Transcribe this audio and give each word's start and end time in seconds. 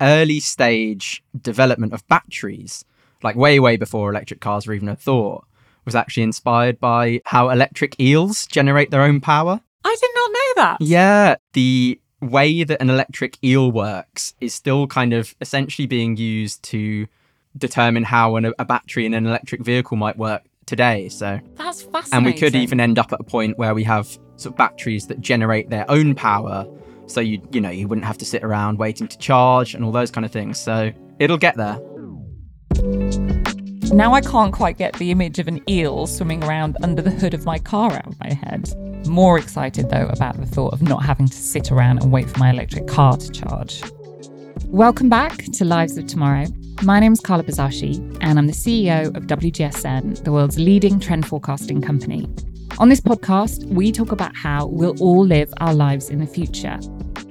early 0.00 0.40
stage 0.40 1.22
development 1.40 1.92
of 1.92 2.06
batteries, 2.08 2.84
like 3.22 3.36
way, 3.36 3.58
way 3.60 3.76
before 3.76 4.10
electric 4.10 4.40
cars 4.40 4.66
were 4.66 4.74
even 4.74 4.88
a 4.88 4.96
thought, 4.96 5.44
was 5.84 5.94
actually 5.94 6.22
inspired 6.24 6.80
by 6.80 7.20
how 7.24 7.48
electric 7.50 7.98
eels 8.00 8.46
generate 8.46 8.90
their 8.90 9.02
own 9.02 9.20
power. 9.20 9.60
I 9.84 9.96
did 10.00 10.10
not 10.14 10.32
know 10.32 10.62
that. 10.62 10.76
Yeah, 10.80 11.36
the 11.52 12.00
way 12.20 12.64
that 12.64 12.80
an 12.80 12.90
electric 12.90 13.38
eel 13.44 13.70
works 13.70 14.34
is 14.40 14.52
still 14.54 14.86
kind 14.86 15.12
of 15.12 15.34
essentially 15.40 15.86
being 15.86 16.16
used 16.16 16.62
to 16.64 17.06
determine 17.56 18.02
how 18.04 18.36
an, 18.36 18.52
a 18.58 18.64
battery 18.64 19.06
in 19.06 19.14
an 19.14 19.26
electric 19.26 19.62
vehicle 19.62 19.96
might 19.96 20.16
work 20.16 20.42
today. 20.66 21.08
So 21.08 21.40
That's 21.54 21.82
fascinating. 21.82 22.12
and 22.12 22.26
we 22.26 22.32
could 22.32 22.54
even 22.54 22.80
end 22.80 22.98
up 22.98 23.12
at 23.12 23.20
a 23.20 23.24
point 23.24 23.58
where 23.58 23.74
we 23.74 23.84
have 23.84 24.06
sort 24.36 24.52
of 24.52 24.56
batteries 24.56 25.06
that 25.06 25.20
generate 25.20 25.70
their 25.70 25.88
own 25.90 26.14
power. 26.14 26.66
So 27.06 27.20
you 27.20 27.40
you 27.52 27.60
know 27.60 27.70
you 27.70 27.88
wouldn't 27.88 28.06
have 28.06 28.18
to 28.18 28.24
sit 28.24 28.42
around 28.42 28.78
waiting 28.78 29.08
to 29.08 29.18
charge 29.18 29.74
and 29.74 29.84
all 29.84 29.92
those 29.92 30.10
kind 30.10 30.24
of 30.24 30.32
things. 30.32 30.58
So 30.58 30.92
it'll 31.18 31.38
get 31.38 31.56
there. 31.56 31.78
Now 33.92 34.12
I 34.12 34.20
can't 34.20 34.52
quite 34.52 34.76
get 34.76 34.94
the 34.94 35.10
image 35.10 35.38
of 35.38 35.48
an 35.48 35.62
eel 35.70 36.06
swimming 36.06 36.42
around 36.44 36.76
under 36.82 37.00
the 37.00 37.10
hood 37.10 37.34
of 37.34 37.44
my 37.44 37.58
car 37.58 37.92
out 37.92 38.06
of 38.06 38.18
my 38.20 38.32
head. 38.32 38.68
More 39.06 39.38
excited 39.38 39.88
though 39.90 40.08
about 40.08 40.36
the 40.36 40.46
thought 40.46 40.72
of 40.72 40.82
not 40.82 41.04
having 41.04 41.28
to 41.28 41.36
sit 41.36 41.70
around 41.70 42.02
and 42.02 42.12
wait 42.12 42.28
for 42.28 42.38
my 42.38 42.50
electric 42.50 42.88
car 42.88 43.16
to 43.16 43.30
charge. 43.30 43.82
Welcome 44.66 45.08
back 45.08 45.36
to 45.52 45.64
Lives 45.64 45.96
of 45.96 46.08
Tomorrow. 46.08 46.46
My 46.82 46.98
name 46.98 47.12
is 47.12 47.20
Carla 47.20 47.44
Buzasi, 47.44 48.18
and 48.20 48.38
I'm 48.38 48.48
the 48.48 48.52
CEO 48.52 49.16
of 49.16 49.26
WGSN, 49.26 50.24
the 50.24 50.32
world's 50.32 50.58
leading 50.58 51.00
trend 51.00 51.26
forecasting 51.26 51.80
company. 51.80 52.28
On 52.78 52.90
this 52.90 53.00
podcast, 53.00 53.64
we 53.66 53.90
talk 53.92 54.12
about 54.12 54.36
how 54.36 54.66
we'll 54.66 55.00
all 55.00 55.24
live 55.24 55.54
our 55.60 55.72
lives 55.72 56.10
in 56.10 56.18
the 56.18 56.26
future. 56.26 56.78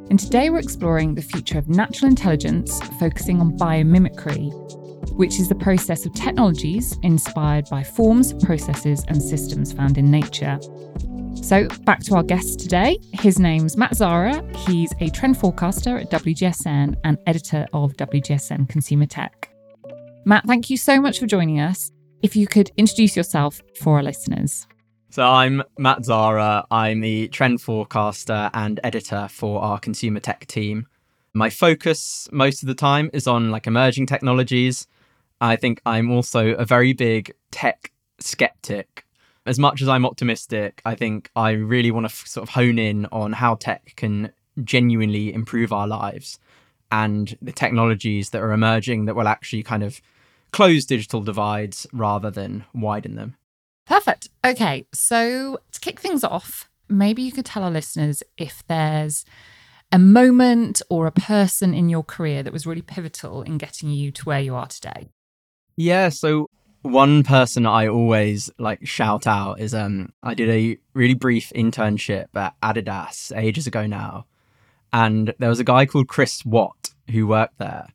And 0.09 0.20
today 0.20 0.50
we're 0.50 0.59
exploring 0.59 1.16
the 1.16 1.22
future 1.22 1.58
of 1.58 1.68
natural 1.68 2.09
intelligence, 2.09 2.80
focusing 3.00 3.41
on 3.41 3.58
biomimicry, 3.58 4.52
which 5.14 5.40
is 5.40 5.50
the 5.50 5.55
process 5.55 6.05
of 6.05 6.14
technologies 6.14 6.97
inspired 7.02 7.66
by 7.70 7.84
forms, 7.84 8.34
processes, 8.44 9.03
and 9.08 9.22
systems 9.22 9.73
found 9.73 9.97
in 9.97 10.12
nature. 10.12 10.59
So, 11.42 11.67
back 11.86 12.02
to 12.03 12.16
our 12.16 12.23
guest 12.23 12.59
today. 12.59 12.97
His 13.14 13.39
name's 13.39 13.78
Matt 13.78 13.95
Zara. 13.95 14.44
He's 14.67 14.94
a 15.00 15.09
trend 15.09 15.38
forecaster 15.38 15.97
at 15.97 16.12
WGSN 16.12 16.95
and 17.03 17.17
editor 17.28 17.67
of 17.73 17.94
WGSN 17.97 18.69
Consumer 18.69 19.06
Tech. 19.06 19.50
Matt, 20.25 20.45
thank 20.45 20.69
you 20.69 20.78
so 20.78 21.02
much 21.02 21.19
for 21.19 21.25
joining 21.25 21.59
us. 21.59 21.92
If 22.22 22.36
you 22.36 22.47
could 22.47 22.72
introduce 22.78 23.16
yourself 23.16 23.62
for 23.80 23.97
our 23.97 24.03
listeners. 24.03 24.67
So 25.16 25.23
I'm 25.23 25.63
Matt 25.80 26.03
Zara. 26.03 26.66
I'm 26.69 26.99
the 26.99 27.30
trend 27.30 27.61
forecaster 27.61 28.49
and 28.53 28.81
editor 28.83 29.30
for 29.31 29.61
our 29.61 29.80
consumer 29.80 30.19
tech 30.19 30.45
team. 30.45 30.88
My 31.33 31.49
focus 31.49 32.27
most 32.33 32.61
of 32.61 32.67
the 32.67 32.75
time 32.75 33.09
is 33.13 33.25
on 33.25 33.49
like 33.49 33.66
emerging 33.66 34.07
technologies. 34.07 34.88
I 35.39 35.55
think 35.55 35.80
I'm 35.85 36.11
also 36.11 36.49
a 36.55 36.66
very 36.66 36.91
big 36.91 37.33
tech 37.49 37.94
skeptic. 38.19 39.05
As 39.45 39.57
much 39.57 39.81
as 39.81 39.88
I'm 39.88 40.05
optimistic, 40.05 40.81
I 40.83 40.95
think 40.95 41.31
I 41.33 41.52
really 41.52 41.91
want 41.91 42.07
to 42.07 42.11
f- 42.11 42.27
sort 42.27 42.50
of 42.50 42.53
hone 42.53 42.77
in 42.77 43.05
on 43.05 43.31
how 43.31 43.55
tech 43.55 43.94
can 43.95 44.33
genuinely 44.66 45.33
improve 45.33 45.72
our 45.72 45.88
lives 45.88 46.39
and 46.91 47.38
the 47.41 47.53
technologies 47.53 48.31
that 48.31 48.41
are 48.41 48.52
emerging 48.52 49.05
that 49.05 49.16
will 49.16 49.29
actually 49.29 49.63
kind 49.63 49.81
of 49.81 50.02
close 50.52 50.83
digital 50.83 51.22
divides 51.22 51.88
rather 51.94 52.29
than 52.29 52.66
widen 52.73 53.16
them. 53.16 53.38
Perfect. 53.86 54.30
Okay, 54.45 54.86
so 54.94 55.59
to 55.72 55.80
kick 55.80 56.00
things 56.00 56.23
off, 56.23 56.69
maybe 56.89 57.22
you 57.22 57.31
could 57.31 57.45
tell 57.45 57.64
our 57.64 57.72
listeners 57.72 58.23
if 58.38 58.64
there's 58.67 59.25
a 59.91 60.00
moment 60.00 60.81
or 60.89 61.08
a 61.08 61.11
person 61.11 61.73
in 61.73 61.89
your 61.89 62.03
career 62.03 62.44
that 62.44 62.53
was 62.53 62.66
really 62.66 62.81
pivotal 62.81 63.44
in 63.44 63.58
getting 63.58 63.89
you 63.89 64.11
to 64.11 64.23
where 64.23 64.39
you 64.39 64.56
are 64.56 64.67
today. 64.67 65.09
Yeah, 65.78 66.09
so 66.09 66.50
one 66.81 67.23
person 67.23 67.66
I 67.66 67.88
always 67.88 68.50
like 68.59 68.86
shout 68.86 69.25
out 69.25 69.59
is 69.59 69.73
um 69.73 70.13
I 70.22 70.35
did 70.35 70.50
a 70.50 70.78
really 70.94 71.16
brief 71.16 71.52
internship 71.56 72.28
at 72.35 72.53
Adidas 72.62 73.35
ages 73.35 73.67
ago 73.67 73.85
now. 73.88 74.25
And 74.94 75.34
there 75.40 75.50
was 75.50 75.59
a 75.59 75.63
guy 75.63 75.85
called 75.85 76.07
Chris 76.07 76.46
Watt 76.46 76.91
who 77.09 77.28
worked 77.28 77.57
there. 77.57 77.88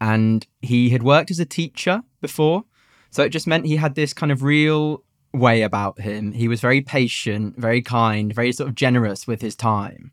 And 0.00 0.46
he 0.62 0.90
had 0.90 1.02
worked 1.02 1.30
as 1.30 1.38
a 1.38 1.44
teacher 1.44 2.02
before. 2.20 2.64
So 3.10 3.22
it 3.22 3.28
just 3.28 3.46
meant 3.46 3.66
he 3.66 3.76
had 3.76 3.94
this 3.94 4.12
kind 4.12 4.32
of 4.32 4.42
real 4.42 5.04
way 5.32 5.62
about 5.62 6.00
him. 6.00 6.32
He 6.32 6.48
was 6.48 6.60
very 6.60 6.80
patient, 6.80 7.56
very 7.56 7.82
kind, 7.82 8.34
very 8.34 8.52
sort 8.52 8.68
of 8.68 8.74
generous 8.74 9.26
with 9.26 9.40
his 9.40 9.54
time. 9.54 10.12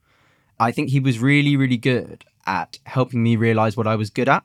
I 0.59 0.71
think 0.71 0.89
he 0.89 0.99
was 0.99 1.19
really, 1.19 1.55
really 1.55 1.77
good 1.77 2.25
at 2.45 2.79
helping 2.85 3.21
me 3.21 3.35
realize 3.35 3.75
what 3.75 3.87
I 3.87 3.95
was 3.95 4.09
good 4.09 4.29
at 4.29 4.43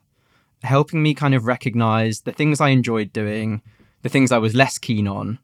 helping 0.63 1.03
me 1.03 1.13
kind 1.13 1.33
of 1.33 1.45
recognize 1.45 2.21
the 2.21 2.31
things 2.31 2.61
I 2.61 2.69
enjoyed 2.69 3.13
doing, 3.13 3.61
the 4.01 4.09
things 4.09 4.31
I 4.31 4.37
was 4.37 4.55
less 4.55 4.77
keen 4.77 5.07
on, 5.07 5.39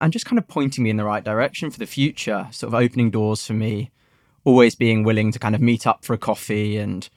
and 0.00 0.12
just 0.12 0.26
kind 0.26 0.38
of 0.38 0.46
pointing 0.46 0.84
me 0.84 0.90
in 0.90 0.96
the 0.96 1.04
right 1.04 1.24
direction 1.24 1.70
for 1.70 1.78
the 1.78 1.86
future, 1.86 2.46
sort 2.50 2.72
of 2.72 2.80
opening 2.80 3.10
doors 3.10 3.44
for 3.46 3.54
me, 3.54 3.90
always 4.44 4.74
being 4.74 5.02
willing 5.02 5.32
to 5.32 5.38
kind 5.38 5.54
of 5.54 5.60
meet 5.60 5.86
up 5.86 6.04
for 6.04 6.14
a 6.14 6.18
coffee 6.18 6.76
and 6.76 7.08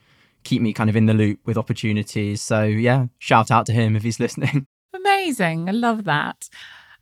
keep 0.43 0.61
me 0.61 0.73
kind 0.73 0.89
of 0.89 0.95
in 0.95 1.05
the 1.05 1.13
loop 1.13 1.39
with 1.45 1.57
opportunities. 1.57 2.41
So, 2.41 2.63
yeah, 2.63 3.07
shout 3.19 3.51
out 3.51 3.65
to 3.67 3.73
him 3.73 3.95
if 3.95 4.03
he's 4.03 4.19
listening. 4.19 4.65
Amazing. 4.93 5.69
I 5.69 5.73
love 5.73 6.05
that. 6.05 6.49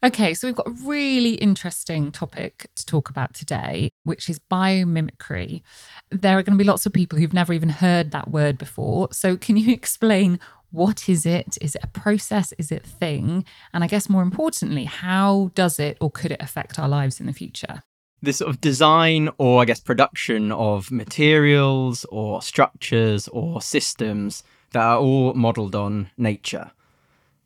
Okay, 0.01 0.33
so 0.33 0.47
we've 0.47 0.55
got 0.55 0.67
a 0.67 0.71
really 0.85 1.33
interesting 1.33 2.09
topic 2.13 2.69
to 2.75 2.85
talk 2.85 3.09
about 3.09 3.33
today, 3.33 3.91
which 4.05 4.29
is 4.29 4.39
biomimicry. 4.39 5.61
There 6.09 6.37
are 6.37 6.43
going 6.43 6.57
to 6.57 6.63
be 6.63 6.67
lots 6.67 6.85
of 6.85 6.93
people 6.93 7.19
who've 7.19 7.33
never 7.33 7.51
even 7.51 7.67
heard 7.67 8.11
that 8.11 8.31
word 8.31 8.57
before. 8.57 9.09
So, 9.11 9.35
can 9.35 9.57
you 9.57 9.73
explain 9.73 10.39
what 10.71 11.09
is 11.09 11.25
it? 11.25 11.57
Is 11.59 11.75
it 11.75 11.83
a 11.83 11.87
process? 11.87 12.53
Is 12.57 12.71
it 12.71 12.85
thing? 12.85 13.43
And 13.73 13.83
I 13.83 13.87
guess 13.87 14.07
more 14.07 14.21
importantly, 14.21 14.85
how 14.85 15.51
does 15.53 15.79
it 15.79 15.97
or 15.99 16.09
could 16.09 16.31
it 16.31 16.41
affect 16.41 16.79
our 16.79 16.87
lives 16.87 17.19
in 17.19 17.25
the 17.25 17.33
future? 17.33 17.83
The 18.21 18.31
sort 18.31 18.51
of 18.51 18.61
design 18.61 19.29
or, 19.37 19.61
I 19.61 19.65
guess, 19.65 19.81
production 19.81 20.53
of 20.53 20.91
materials 20.91 22.05
or 22.05 22.41
structures 22.41 23.27
or 23.27 23.61
systems 23.61 24.43
that 24.71 24.81
are 24.81 24.99
all 24.99 25.33
modeled 25.33 25.75
on 25.75 26.09
nature. 26.17 26.71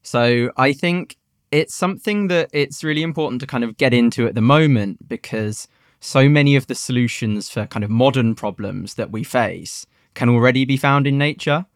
So, 0.04 0.52
I 0.56 0.74
think 0.74 1.18
it's 1.54 1.76
something 1.76 2.30
that 2.30 2.50
it's 2.52 2.84
really 2.84 3.04
important 3.04 3.40
to 3.40 3.46
kind 3.46 3.64
of 3.64 3.78
get 3.78 3.94
into 3.94 4.26
at 4.26 4.34
the 4.34 4.42
moment 4.42 5.08
because 5.08 5.68
so 6.00 6.28
many 6.28 6.56
of 6.56 6.66
the 6.66 6.74
solutions 6.74 7.48
for 7.48 7.68
kind 7.68 7.84
of 7.84 7.92
modern 7.92 8.34
problems 8.34 8.96
that 8.96 9.12
we 9.12 9.24
face 9.24 9.86
can 10.16 10.30
already 10.30 10.66
be 10.66 10.78
found 10.78 11.06
in 11.06 11.20
nature. 11.20 11.68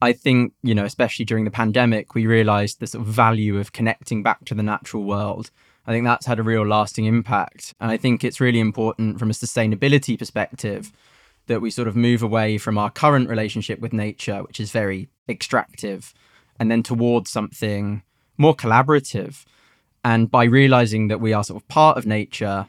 I 0.00 0.14
think, 0.14 0.54
you 0.62 0.74
know, 0.74 0.86
especially 0.86 1.26
during 1.26 1.44
the 1.44 1.50
pandemic, 1.50 2.14
we 2.14 2.26
realized 2.26 2.80
the 2.80 2.86
sort 2.86 3.06
of 3.06 3.12
value 3.12 3.58
of 3.58 3.72
connecting 3.72 4.22
back 4.22 4.46
to 4.46 4.54
the 4.54 4.62
natural 4.62 5.04
world. 5.04 5.50
I 5.86 5.92
think 5.92 6.06
that's 6.06 6.24
had 6.24 6.38
a 6.38 6.42
real 6.42 6.66
lasting 6.66 7.04
impact. 7.04 7.74
And 7.80 7.90
I 7.90 7.98
think 7.98 8.24
it's 8.24 8.40
really 8.40 8.60
important 8.60 9.18
from 9.18 9.28
a 9.28 9.34
sustainability 9.34 10.18
perspective 10.18 10.90
that 11.48 11.60
we 11.60 11.70
sort 11.70 11.86
of 11.86 11.96
move 11.96 12.22
away 12.22 12.56
from 12.56 12.78
our 12.78 12.90
current 12.90 13.28
relationship 13.28 13.78
with 13.78 13.92
nature, 13.92 14.42
which 14.42 14.58
is 14.58 14.70
very 14.70 15.10
extractive, 15.28 16.14
and 16.58 16.70
then 16.70 16.82
towards 16.82 17.30
something 17.30 18.02
more 18.42 18.54
collaborative. 18.54 19.44
And 20.04 20.30
by 20.30 20.44
realizing 20.44 21.08
that 21.08 21.20
we 21.20 21.32
are 21.32 21.44
sort 21.44 21.62
of 21.62 21.68
part 21.68 21.96
of 21.96 22.04
nature 22.04 22.66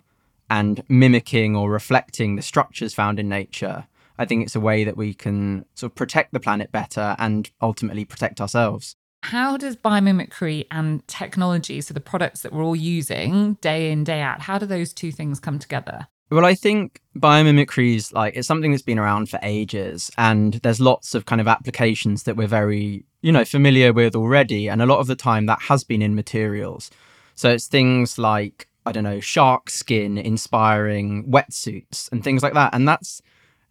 and 0.50 0.84
mimicking 0.88 1.56
or 1.56 1.70
reflecting 1.70 2.36
the 2.36 2.42
structures 2.42 2.94
found 2.94 3.20
in 3.20 3.28
nature, 3.28 3.88
I 4.18 4.26
think 4.26 4.44
it's 4.44 4.56
a 4.56 4.60
way 4.60 4.84
that 4.84 4.96
we 4.96 5.14
can 5.14 5.66
sort 5.74 5.92
of 5.92 5.96
protect 5.96 6.32
the 6.32 6.40
planet 6.40 6.72
better 6.72 7.16
and 7.18 7.50
ultimately 7.62 8.06
protect 8.06 8.40
ourselves. 8.40 8.96
How 9.24 9.58
does 9.58 9.76
biomimicry 9.76 10.68
and 10.70 11.06
technology, 11.08 11.82
so 11.82 11.94
the 11.94 12.02
products 12.02 12.42
that 12.42 12.54
we're 12.54 12.64
all 12.64 12.76
using 12.76 13.54
day 13.62 13.92
in, 13.92 14.04
day 14.04 14.22
out, 14.22 14.42
how 14.42 14.58
do 14.58 14.66
those 14.66 14.94
two 14.94 15.12
things 15.12 15.40
come 15.40 15.60
together? 15.60 16.08
Well, 16.34 16.46
I 16.46 16.56
think 16.56 17.00
biomimicry 17.16 17.96
is 17.96 18.12
like 18.12 18.36
it's 18.36 18.48
something 18.48 18.72
that's 18.72 18.82
been 18.82 18.98
around 18.98 19.30
for 19.30 19.40
ages, 19.44 20.10
and 20.18 20.56
there's 20.64 20.80
lots 20.80 21.14
of 21.14 21.28
kind 21.28 21.40
of 21.40 21.48
applications 21.48 22.24
that 22.24 22.36
we're 22.36 22.48
very, 22.48 23.06
you 23.22 23.32
know, 23.32 23.46
familiar 23.46 23.94
with 23.94 24.16
already. 24.16 24.68
And 24.68 24.82
a 24.82 24.88
lot 24.88 24.98
of 24.98 25.06
the 25.06 25.16
time 25.16 25.46
that 25.46 25.62
has 25.62 25.84
been 25.84 26.02
in 26.02 26.16
materials. 26.16 26.90
So 27.36 27.52
it's 27.52 27.68
things 27.68 28.18
like, 28.18 28.68
I 28.84 28.92
don't 28.92 29.04
know, 29.04 29.20
shark 29.20 29.70
skin 29.70 30.18
inspiring 30.18 31.30
wetsuits 31.30 32.12
and 32.12 32.24
things 32.24 32.42
like 32.42 32.56
that. 32.56 32.74
And 32.74 32.88
that's 32.88 33.22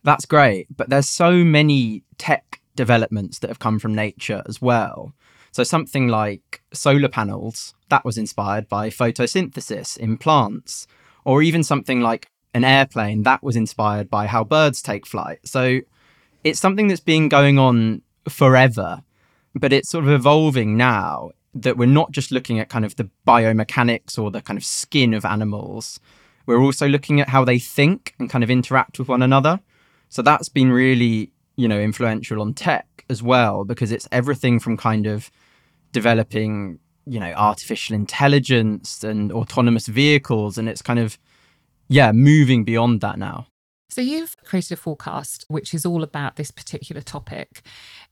that's 0.05 0.25
great. 0.25 0.69
But 0.77 0.89
there's 0.89 1.09
so 1.09 1.33
many 1.33 2.05
tech 2.17 2.61
developments 2.77 3.41
that 3.41 3.51
have 3.51 3.59
come 3.59 3.81
from 3.81 3.93
nature 3.93 4.45
as 4.47 4.63
well. 4.63 5.13
So 5.51 5.65
something 5.65 6.07
like 6.07 6.63
solar 6.73 7.09
panels, 7.09 7.75
that 7.89 8.05
was 8.05 8.17
inspired 8.17 8.69
by 8.69 8.89
photosynthesis 8.89 9.97
in 9.97 10.17
plants, 10.17 10.87
or 11.25 11.43
even 11.43 11.65
something 11.65 12.01
like 12.01 12.29
an 12.55 12.65
airplane, 12.65 13.23
that 13.23 13.43
was 13.43 13.57
inspired 13.57 14.11
by 14.11 14.27
how 14.27 14.45
birds 14.45 14.83
take 14.83 15.07
flight. 15.07 15.39
So 15.45 15.81
it's 16.45 16.61
something 16.61 16.89
that's 16.89 17.01
been 17.01 17.29
going 17.29 17.59
on 17.59 18.03
forever, 18.29 19.03
but 19.55 19.73
it's 19.73 19.89
sort 19.89 20.05
of 20.05 20.11
evolving 20.11 20.77
now 20.77 21.31
that 21.55 21.77
we're 21.77 21.87
not 21.87 22.13
just 22.13 22.31
looking 22.31 22.59
at 22.59 22.69
kind 22.69 22.85
of 22.85 22.97
the 22.97 23.09
biomechanics 23.27 24.19
or 24.19 24.31
the 24.31 24.41
kind 24.41 24.57
of 24.57 24.65
skin 24.65 25.15
of 25.15 25.25
animals. 25.25 26.01
We're 26.47 26.61
also 26.61 26.89
looking 26.89 27.21
at 27.21 27.29
how 27.29 27.45
they 27.45 27.59
think 27.59 28.15
and 28.19 28.29
kind 28.31 28.43
of 28.43 28.51
interact 28.51 28.99
with 28.99 29.09
one 29.09 29.23
another. 29.23 29.61
So 30.09 30.23
that's 30.23 30.49
been 30.49 30.73
really, 30.73 31.31
you 31.57 31.69
know, 31.69 31.79
influential 31.79 32.41
on 32.41 32.55
tech 32.55 33.05
as 33.09 33.23
well, 33.23 33.65
because 33.65 33.93
it's 33.93 34.09
everything 34.11 34.59
from 34.59 34.77
kind 34.77 35.07
of 35.07 35.31
developing, 35.93 36.79
you 37.07 37.21
know, 37.21 37.33
artificial 37.33 37.95
intelligence 37.95 39.05
and 39.05 39.31
autonomous 39.31 39.87
vehicles. 39.87 40.59
And 40.59 40.69
it's 40.69 40.83
kind 40.83 40.99
of, 40.99 41.19
yeah, 41.93 42.13
moving 42.13 42.65
beyond 42.65 43.01
that 43.03 43.19
now. 43.19 43.47
So, 43.91 44.01
you've 44.01 44.37
created 44.45 44.73
a 44.73 44.77
forecast 44.77 45.45
which 45.49 45.75
is 45.75 45.85
all 45.85 46.03
about 46.03 46.37
this 46.37 46.51
particular 46.51 47.03
topic. 47.03 47.63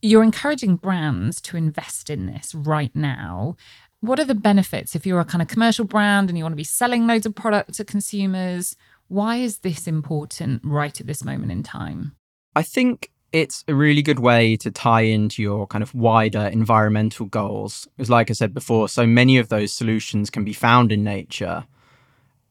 You're 0.03 0.23
encouraging 0.23 0.77
brands 0.77 1.41
to 1.43 1.57
invest 1.57 2.11
in 2.11 2.27
this 2.27 2.55
right 2.55 2.95
now. 2.95 3.57
What 4.01 4.21
are 4.21 4.25
the 4.25 4.35
benefits 4.35 4.95
if 4.95 5.07
you're 5.07 5.21
a 5.21 5.25
kind 5.25 5.41
of 5.41 5.49
commercial 5.49 5.85
brand 5.85 6.29
and 6.29 6.37
you 6.37 6.45
want 6.45 6.53
to 6.53 6.57
be 6.57 6.65
selling 6.65 7.07
loads 7.07 7.27
of 7.27 7.35
product 7.35 7.75
to 7.75 7.85
consumers? 7.85 8.77
Why 9.09 9.37
is 9.37 9.59
this 9.59 9.87
important 9.87 10.63
right 10.65 11.01
at 11.01 11.07
this 11.07 11.25
moment 11.25 11.51
in 11.51 11.63
time? 11.63 12.17
I 12.55 12.63
think 12.63 13.11
it's 13.33 13.65
a 13.69 13.75
really 13.75 14.03
good 14.03 14.19
way 14.19 14.57
to 14.57 14.71
tie 14.71 15.03
into 15.03 15.43
your 15.43 15.67
kind 15.67 15.83
of 15.83 15.95
wider 15.95 16.47
environmental 16.47 17.27
goals. 17.27 17.89
Because, 17.97 18.11
like 18.11 18.31
I 18.31 18.35
said 18.35 18.53
before, 18.53 18.89
so 18.89 19.07
many 19.07 19.39
of 19.39 19.49
those 19.49 19.73
solutions 19.73 20.31
can 20.31 20.45
be 20.45 20.53
found 20.53 20.93
in 20.93 21.05
nature. 21.05 21.65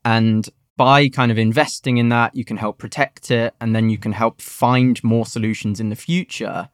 And 0.05 0.49
by 0.79 1.09
kind 1.09 1.29
of 1.29 1.37
investing 1.37 1.97
in 1.97 2.07
that, 2.07 2.33
you 2.33 2.45
can 2.45 2.55
help 2.55 2.77
protect 2.77 3.31
it 3.31 3.53
and 3.59 3.75
then 3.75 3.89
you 3.89 3.97
can 3.97 4.13
help 4.13 4.41
find 4.41 5.03
more 5.03 5.25
solutions 5.25 5.81
in 5.81 5.89
the 5.89 5.95
future. 5.95 6.69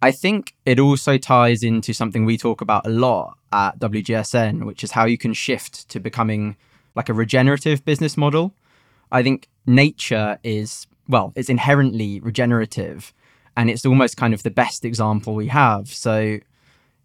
I 0.00 0.12
think 0.12 0.54
it 0.64 0.78
also 0.78 1.18
ties 1.18 1.64
into 1.64 1.92
something 1.92 2.24
we 2.24 2.38
talk 2.38 2.60
about 2.60 2.86
a 2.86 2.90
lot 2.90 3.36
at 3.52 3.80
WGSN, 3.80 4.64
which 4.66 4.84
is 4.84 4.92
how 4.92 5.06
you 5.06 5.18
can 5.18 5.32
shift 5.32 5.88
to 5.88 5.98
becoming 5.98 6.56
like 6.94 7.08
a 7.08 7.12
regenerative 7.12 7.84
business 7.84 8.16
model. 8.16 8.54
I 9.10 9.24
think 9.24 9.48
nature 9.66 10.38
is, 10.44 10.86
well, 11.08 11.32
it's 11.34 11.48
inherently 11.48 12.20
regenerative 12.20 13.12
and 13.56 13.68
it's 13.68 13.84
almost 13.84 14.16
kind 14.16 14.32
of 14.32 14.44
the 14.44 14.50
best 14.52 14.84
example 14.84 15.34
we 15.34 15.48
have. 15.48 15.88
So, 15.88 16.38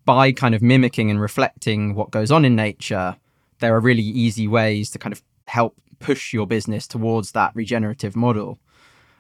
by 0.06 0.32
kind 0.32 0.54
of 0.54 0.62
mimicking 0.62 1.10
and 1.10 1.20
reflecting 1.20 1.96
what 1.96 2.12
goes 2.12 2.30
on 2.30 2.46
in 2.46 2.56
nature, 2.56 3.16
there 3.62 3.76
are 3.76 3.80
really 3.80 4.04
easy 4.04 4.48
ways 4.48 4.92
to 4.92 5.00
kind 5.00 5.12
of 5.12 5.24
help 5.48 5.76
push 6.00 6.34
your 6.34 6.48
business 6.48 6.88
towards 6.88 7.32
that 7.34 7.52
regenerative 7.56 8.16
model. 8.16 8.60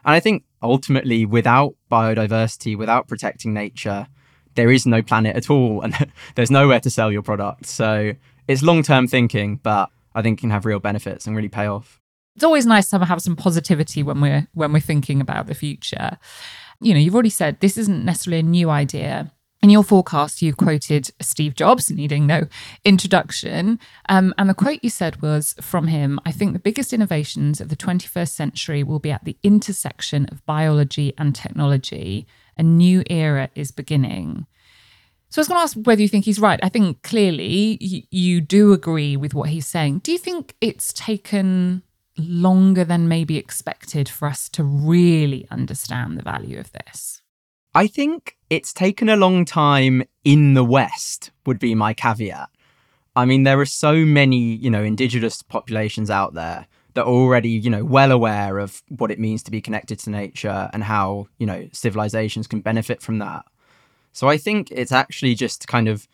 And 0.05 0.15
I 0.15 0.19
think 0.19 0.43
ultimately, 0.61 1.25
without 1.25 1.75
biodiversity, 1.91 2.77
without 2.77 3.07
protecting 3.07 3.53
nature, 3.53 4.07
there 4.55 4.71
is 4.71 4.85
no 4.85 5.01
planet 5.01 5.35
at 5.35 5.49
all, 5.49 5.81
and 5.81 6.11
there's 6.35 6.51
nowhere 6.51 6.79
to 6.79 6.89
sell 6.89 7.11
your 7.11 7.21
product. 7.21 7.65
So 7.65 8.13
it's 8.47 8.61
long 8.63 8.83
term 8.83 9.07
thinking, 9.07 9.57
but 9.57 9.89
I 10.15 10.21
think 10.21 10.39
can 10.39 10.49
have 10.49 10.65
real 10.65 10.79
benefits 10.79 11.27
and 11.27 11.35
really 11.35 11.49
pay 11.49 11.67
off. 11.67 12.01
It's 12.35 12.43
always 12.43 12.65
nice 12.65 12.89
to 12.89 13.03
have 13.03 13.21
some 13.21 13.35
positivity 13.35 14.03
when 14.03 14.21
we're 14.21 14.47
when 14.53 14.71
we're 14.71 14.79
thinking 14.79 15.21
about 15.21 15.47
the 15.47 15.55
future. 15.55 16.17
You 16.81 16.93
know, 16.93 16.99
you've 16.99 17.13
already 17.13 17.29
said 17.29 17.59
this 17.59 17.77
isn't 17.77 18.05
necessarily 18.05 18.39
a 18.39 18.43
new 18.43 18.69
idea. 18.69 19.31
In 19.61 19.69
your 19.69 19.83
forecast, 19.83 20.41
you 20.41 20.53
quoted 20.53 21.11
Steve 21.19 21.53
Jobs, 21.53 21.91
needing 21.91 22.25
no 22.25 22.47
introduction. 22.85 23.77
Um, 24.07 24.33
and 24.37 24.49
the 24.49 24.53
quote 24.53 24.79
you 24.81 24.89
said 24.89 25.21
was 25.21 25.53
from 25.59 25.87
him 25.87 26.19
I 26.25 26.31
think 26.31 26.53
the 26.53 26.59
biggest 26.59 26.93
innovations 26.93 27.59
of 27.59 27.67
the 27.67 27.75
21st 27.75 28.29
century 28.29 28.83
will 28.83 28.99
be 28.99 29.11
at 29.11 29.25
the 29.25 29.37
intersection 29.43 30.27
of 30.31 30.45
biology 30.45 31.13
and 31.17 31.35
technology. 31.35 32.25
A 32.57 32.63
new 32.63 33.03
era 33.09 33.49
is 33.53 33.71
beginning. 33.71 34.45
So 35.29 35.39
I 35.39 35.41
was 35.41 35.47
going 35.49 35.57
to 35.59 35.63
ask 35.63 35.77
whether 35.77 36.01
you 36.01 36.07
think 36.07 36.25
he's 36.25 36.39
right. 36.39 36.59
I 36.63 36.69
think 36.69 37.03
clearly 37.03 37.77
y- 37.81 38.03
you 38.09 38.41
do 38.41 38.71
agree 38.73 39.17
with 39.17 39.33
what 39.33 39.49
he's 39.49 39.67
saying. 39.67 39.99
Do 39.99 40.11
you 40.11 40.17
think 40.17 40.55
it's 40.59 40.91
taken 40.93 41.83
longer 42.17 42.83
than 42.83 43.07
maybe 43.07 43.37
expected 43.37 44.09
for 44.09 44.27
us 44.27 44.49
to 44.49 44.63
really 44.63 45.47
understand 45.51 46.17
the 46.17 46.23
value 46.23 46.59
of 46.59 46.71
this? 46.71 47.21
I 47.75 47.87
think 47.87 48.37
it's 48.49 48.73
taken 48.73 49.09
a 49.09 49.15
long 49.15 49.45
time 49.45 50.03
in 50.23 50.53
the 50.53 50.63
West, 50.63 51.31
would 51.45 51.59
be 51.59 51.75
my 51.75 51.93
caveat. 51.93 52.49
I 53.15 53.25
mean, 53.25 53.43
there 53.43 53.59
are 53.59 53.65
so 53.65 54.05
many, 54.05 54.55
you 54.55 54.69
know, 54.69 54.83
indigenous 54.83 55.41
populations 55.41 56.09
out 56.09 56.33
there 56.33 56.67
that 56.93 57.03
are 57.03 57.07
already, 57.07 57.49
you 57.49 57.69
know, 57.69 57.83
well 57.83 58.11
aware 58.11 58.59
of 58.59 58.81
what 58.89 59.11
it 59.11 59.19
means 59.19 59.43
to 59.43 59.51
be 59.51 59.61
connected 59.61 59.99
to 59.99 60.09
nature 60.09 60.69
and 60.73 60.83
how, 60.83 61.27
you 61.37 61.45
know, 61.45 61.67
civilizations 61.71 62.47
can 62.47 62.61
benefit 62.61 63.01
from 63.01 63.19
that. 63.19 63.45
So 64.11 64.27
I 64.27 64.37
think 64.37 64.71
it's 64.71 64.91
actually 64.91 65.35
just 65.35 65.67
kind 65.67 65.87
of 65.87 66.07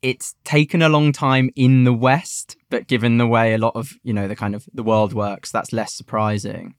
it's 0.00 0.36
taken 0.44 0.80
a 0.80 0.88
long 0.88 1.12
time 1.12 1.50
in 1.56 1.84
the 1.84 1.92
West, 1.92 2.56
but 2.70 2.86
given 2.86 3.18
the 3.18 3.26
way 3.26 3.52
a 3.52 3.58
lot 3.58 3.74
of, 3.74 3.94
you 4.04 4.12
know, 4.12 4.28
the 4.28 4.36
kind 4.36 4.54
of 4.54 4.68
the 4.72 4.82
world 4.82 5.12
works, 5.12 5.50
that's 5.50 5.72
less 5.72 5.92
surprising. 5.92 6.74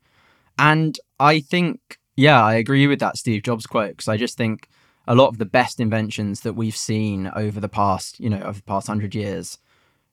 And 0.57 0.99
I 1.19 1.39
think 1.39 1.99
yeah, 2.15 2.43
I 2.43 2.55
agree 2.55 2.85
with 2.85 2.99
that 2.99 3.15
Steve 3.15 3.43
Jobs 3.43 3.65
quote 3.65 3.91
because 3.91 4.09
I 4.09 4.17
just 4.17 4.37
think 4.37 4.67
a 5.09 5.15
lot 5.15 5.27
of 5.27 5.39
the 5.39 5.45
best 5.45 5.79
inventions 5.79 6.41
that 6.41 6.53
we've 6.53 6.77
seen 6.77 7.31
over 7.35 7.59
the 7.59 7.67
past, 7.67 8.19
you 8.19 8.29
know, 8.29 8.41
over 8.41 8.59
the 8.59 8.63
past 8.63 8.85
hundred 8.85 9.15
years 9.15 9.57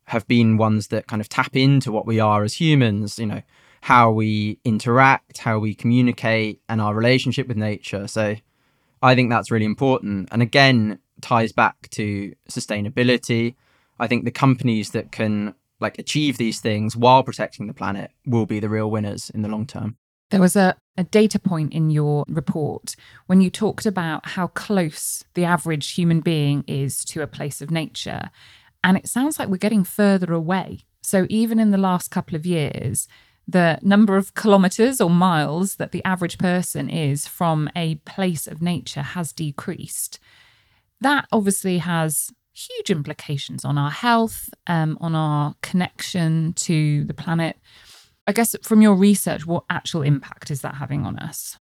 have 0.04 0.26
been 0.26 0.56
ones 0.56 0.88
that 0.88 1.06
kind 1.06 1.20
of 1.20 1.28
tap 1.28 1.54
into 1.54 1.92
what 1.92 2.06
we 2.06 2.18
are 2.18 2.42
as 2.42 2.54
humans, 2.54 3.18
you 3.18 3.26
know, 3.26 3.42
how 3.82 4.10
we 4.10 4.58
interact, 4.64 5.38
how 5.38 5.58
we 5.58 5.74
communicate, 5.74 6.62
and 6.68 6.80
our 6.80 6.94
relationship 6.94 7.46
with 7.46 7.58
nature. 7.58 8.08
So 8.08 8.36
I 9.02 9.14
think 9.14 9.28
that's 9.28 9.50
really 9.50 9.66
important. 9.66 10.30
And 10.32 10.40
again, 10.40 10.98
ties 11.20 11.52
back 11.52 11.90
to 11.90 12.34
sustainability. 12.48 13.54
I 13.98 14.06
think 14.06 14.24
the 14.24 14.30
companies 14.30 14.90
that 14.90 15.12
can 15.12 15.54
like 15.78 15.98
achieve 15.98 16.38
these 16.38 16.60
things 16.60 16.96
while 16.96 17.22
protecting 17.22 17.66
the 17.66 17.74
planet 17.74 18.12
will 18.24 18.46
be 18.46 18.60
the 18.60 18.70
real 18.70 18.90
winners 18.90 19.28
in 19.28 19.42
the 19.42 19.48
long 19.48 19.66
term. 19.66 19.98
There 20.30 20.40
was 20.40 20.56
a, 20.56 20.76
a 20.96 21.04
data 21.04 21.38
point 21.38 21.72
in 21.72 21.90
your 21.90 22.24
report 22.28 22.96
when 23.26 23.40
you 23.40 23.50
talked 23.50 23.86
about 23.86 24.30
how 24.30 24.48
close 24.48 25.24
the 25.34 25.44
average 25.44 25.92
human 25.92 26.20
being 26.20 26.64
is 26.66 27.04
to 27.06 27.22
a 27.22 27.28
place 27.28 27.60
of 27.60 27.70
nature. 27.70 28.30
And 28.82 28.96
it 28.96 29.08
sounds 29.08 29.38
like 29.38 29.48
we're 29.48 29.56
getting 29.56 29.84
further 29.84 30.32
away. 30.32 30.84
So, 31.02 31.26
even 31.28 31.60
in 31.60 31.70
the 31.70 31.78
last 31.78 32.10
couple 32.10 32.34
of 32.34 32.44
years, 32.44 33.06
the 33.46 33.78
number 33.82 34.16
of 34.16 34.34
kilometers 34.34 35.00
or 35.00 35.08
miles 35.08 35.76
that 35.76 35.92
the 35.92 36.04
average 36.04 36.38
person 36.38 36.90
is 36.90 37.28
from 37.28 37.70
a 37.76 37.96
place 37.96 38.48
of 38.48 38.60
nature 38.60 39.02
has 39.02 39.32
decreased. 39.32 40.18
That 41.00 41.28
obviously 41.30 41.78
has 41.78 42.32
huge 42.52 42.90
implications 42.90 43.64
on 43.64 43.78
our 43.78 43.90
health, 43.90 44.50
um, 44.66 44.98
on 45.00 45.14
our 45.14 45.54
connection 45.62 46.54
to 46.54 47.04
the 47.04 47.14
planet. 47.14 47.58
I 48.26 48.32
guess 48.32 48.56
from 48.62 48.82
your 48.82 48.94
research, 48.94 49.46
what 49.46 49.64
actual 49.70 50.02
impact 50.02 50.50
is 50.50 50.62
that 50.62 50.76
having 50.76 51.06
on 51.06 51.18
us? 51.18 51.58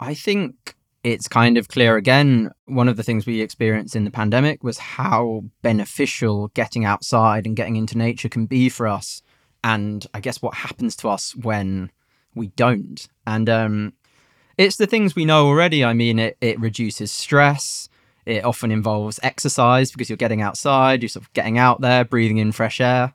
I 0.00 0.14
think 0.14 0.74
it's 1.04 1.28
kind 1.28 1.56
of 1.56 1.68
clear 1.68 1.96
again. 1.96 2.50
One 2.66 2.88
of 2.88 2.96
the 2.96 3.02
things 3.02 3.24
we 3.24 3.40
experienced 3.40 3.94
in 3.94 4.04
the 4.04 4.10
pandemic 4.10 4.64
was 4.64 4.78
how 4.78 5.44
beneficial 5.62 6.48
getting 6.48 6.84
outside 6.84 7.46
and 7.46 7.56
getting 7.56 7.76
into 7.76 7.96
nature 7.96 8.28
can 8.28 8.46
be 8.46 8.68
for 8.68 8.88
us. 8.88 9.22
And 9.62 10.06
I 10.12 10.20
guess 10.20 10.42
what 10.42 10.54
happens 10.54 10.96
to 10.96 11.08
us 11.08 11.36
when 11.36 11.90
we 12.34 12.48
don't. 12.48 13.06
And 13.26 13.48
um, 13.48 13.92
it's 14.56 14.76
the 14.76 14.86
things 14.86 15.14
we 15.14 15.24
know 15.24 15.46
already. 15.46 15.84
I 15.84 15.92
mean, 15.92 16.18
it, 16.18 16.36
it 16.40 16.58
reduces 16.58 17.12
stress. 17.12 17.88
It 18.26 18.44
often 18.44 18.70
involves 18.70 19.20
exercise 19.22 19.90
because 19.90 20.10
you're 20.10 20.16
getting 20.16 20.42
outside, 20.42 21.02
you're 21.02 21.08
sort 21.08 21.24
of 21.24 21.32
getting 21.32 21.58
out 21.58 21.80
there, 21.80 22.04
breathing 22.04 22.38
in 22.38 22.52
fresh 22.52 22.80
air. 22.80 23.14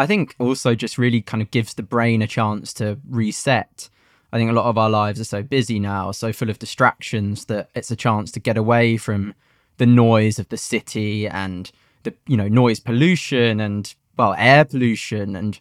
I 0.00 0.06
think 0.06 0.34
also 0.38 0.74
just 0.74 0.96
really 0.96 1.20
kind 1.20 1.42
of 1.42 1.50
gives 1.50 1.74
the 1.74 1.82
brain 1.82 2.22
a 2.22 2.26
chance 2.26 2.72
to 2.74 2.98
reset. 3.06 3.90
I 4.32 4.38
think 4.38 4.50
a 4.50 4.54
lot 4.54 4.64
of 4.64 4.78
our 4.78 4.88
lives 4.88 5.20
are 5.20 5.24
so 5.24 5.42
busy 5.42 5.78
now, 5.78 6.10
so 6.10 6.32
full 6.32 6.48
of 6.48 6.58
distractions 6.58 7.44
that 7.46 7.68
it's 7.74 7.90
a 7.90 7.96
chance 7.96 8.32
to 8.32 8.40
get 8.40 8.56
away 8.56 8.96
from 8.96 9.34
the 9.76 9.84
noise 9.84 10.38
of 10.38 10.48
the 10.48 10.56
city 10.56 11.28
and 11.28 11.70
the 12.04 12.14
you 12.26 12.38
know 12.38 12.48
noise 12.48 12.80
pollution 12.80 13.60
and 13.60 13.94
well 14.16 14.34
air 14.38 14.64
pollution 14.64 15.36
and 15.36 15.60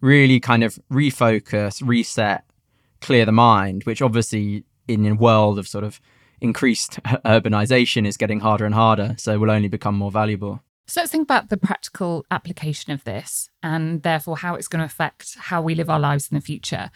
really 0.00 0.38
kind 0.38 0.62
of 0.62 0.78
refocus, 0.92 1.82
reset, 1.84 2.44
clear 3.00 3.24
the 3.24 3.32
mind, 3.32 3.82
which 3.82 4.00
obviously 4.00 4.62
in 4.86 5.04
a 5.04 5.16
world 5.16 5.58
of 5.58 5.66
sort 5.66 5.82
of 5.82 6.00
increased 6.40 7.02
urbanization 7.24 8.06
is 8.06 8.16
getting 8.16 8.38
harder 8.38 8.64
and 8.64 8.76
harder, 8.76 9.16
so 9.18 9.36
will 9.36 9.50
only 9.50 9.66
become 9.66 9.96
more 9.96 10.12
valuable. 10.12 10.62
So 10.90 11.00
let's 11.00 11.12
think 11.12 11.22
about 11.22 11.50
the 11.50 11.56
practical 11.56 12.26
application 12.32 12.92
of 12.92 13.04
this 13.04 13.48
and 13.62 14.02
therefore 14.02 14.38
how 14.38 14.56
it's 14.56 14.66
going 14.66 14.80
to 14.80 14.86
affect 14.86 15.36
how 15.38 15.62
we 15.62 15.76
live 15.76 15.88
our 15.88 16.00
lives 16.00 16.28
in 16.28 16.34
the 16.34 16.40
future. 16.40 16.90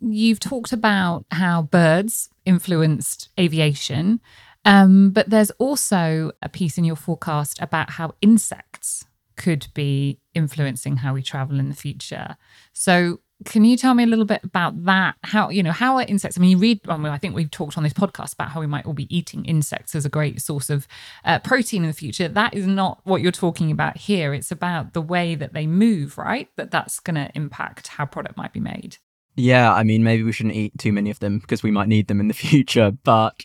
You've 0.00 0.40
talked 0.40 0.72
about 0.72 1.26
how 1.30 1.60
birds 1.60 2.30
influenced 2.46 3.28
aviation, 3.38 4.20
um, 4.64 5.10
but 5.10 5.28
there's 5.28 5.50
also 5.58 6.32
a 6.40 6.48
piece 6.48 6.78
in 6.78 6.84
your 6.84 6.96
forecast 6.96 7.60
about 7.60 7.90
how 7.90 8.14
insects 8.22 9.04
could 9.36 9.66
be 9.74 10.18
influencing 10.32 10.96
how 10.96 11.12
we 11.12 11.22
travel 11.22 11.60
in 11.60 11.68
the 11.68 11.74
future. 11.74 12.38
So 12.72 13.20
can 13.44 13.64
you 13.64 13.76
tell 13.76 13.94
me 13.94 14.02
a 14.02 14.06
little 14.06 14.24
bit 14.24 14.42
about 14.44 14.84
that? 14.86 15.16
How 15.22 15.50
you 15.50 15.62
know 15.62 15.72
how 15.72 15.96
are 15.96 16.02
insects? 16.02 16.38
I 16.38 16.40
mean, 16.40 16.50
you 16.50 16.58
read. 16.58 16.80
I, 16.88 16.96
mean, 16.96 17.12
I 17.12 17.18
think 17.18 17.34
we've 17.34 17.50
talked 17.50 17.76
on 17.76 17.84
this 17.84 17.92
podcast 17.92 18.32
about 18.32 18.50
how 18.50 18.60
we 18.60 18.66
might 18.66 18.86
all 18.86 18.94
be 18.94 19.14
eating 19.14 19.44
insects 19.44 19.94
as 19.94 20.06
a 20.06 20.08
great 20.08 20.40
source 20.40 20.70
of 20.70 20.88
uh, 21.24 21.38
protein 21.40 21.82
in 21.82 21.88
the 21.88 21.94
future. 21.94 22.28
That 22.28 22.54
is 22.54 22.66
not 22.66 23.00
what 23.04 23.20
you're 23.20 23.32
talking 23.32 23.70
about 23.70 23.98
here. 23.98 24.32
It's 24.32 24.50
about 24.50 24.94
the 24.94 25.02
way 25.02 25.34
that 25.34 25.52
they 25.52 25.66
move, 25.66 26.16
right? 26.16 26.48
That 26.56 26.70
that's 26.70 26.98
going 26.98 27.16
to 27.16 27.30
impact 27.34 27.88
how 27.88 28.06
product 28.06 28.36
might 28.36 28.52
be 28.52 28.60
made. 28.60 28.96
Yeah, 29.36 29.72
I 29.72 29.82
mean, 29.82 30.02
maybe 30.02 30.22
we 30.22 30.32
shouldn't 30.32 30.54
eat 30.54 30.78
too 30.78 30.92
many 30.92 31.10
of 31.10 31.18
them 31.18 31.38
because 31.38 31.62
we 31.62 31.70
might 31.70 31.88
need 31.88 32.08
them 32.08 32.20
in 32.20 32.28
the 32.28 32.34
future. 32.48 32.90
But 32.90 33.44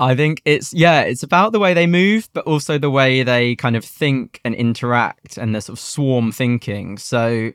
I 0.00 0.16
think 0.16 0.42
it's 0.44 0.74
yeah, 0.74 1.02
it's 1.02 1.22
about 1.22 1.52
the 1.52 1.60
way 1.60 1.72
they 1.72 1.86
move, 1.86 2.28
but 2.32 2.46
also 2.46 2.78
the 2.78 2.90
way 2.90 3.22
they 3.22 3.54
kind 3.54 3.76
of 3.76 3.84
think 3.84 4.40
and 4.44 4.56
interact 4.56 5.38
and 5.38 5.54
the 5.54 5.60
sort 5.60 5.78
of 5.78 5.80
swarm 5.80 6.32
thinking. 6.32 6.98
So 6.98 7.52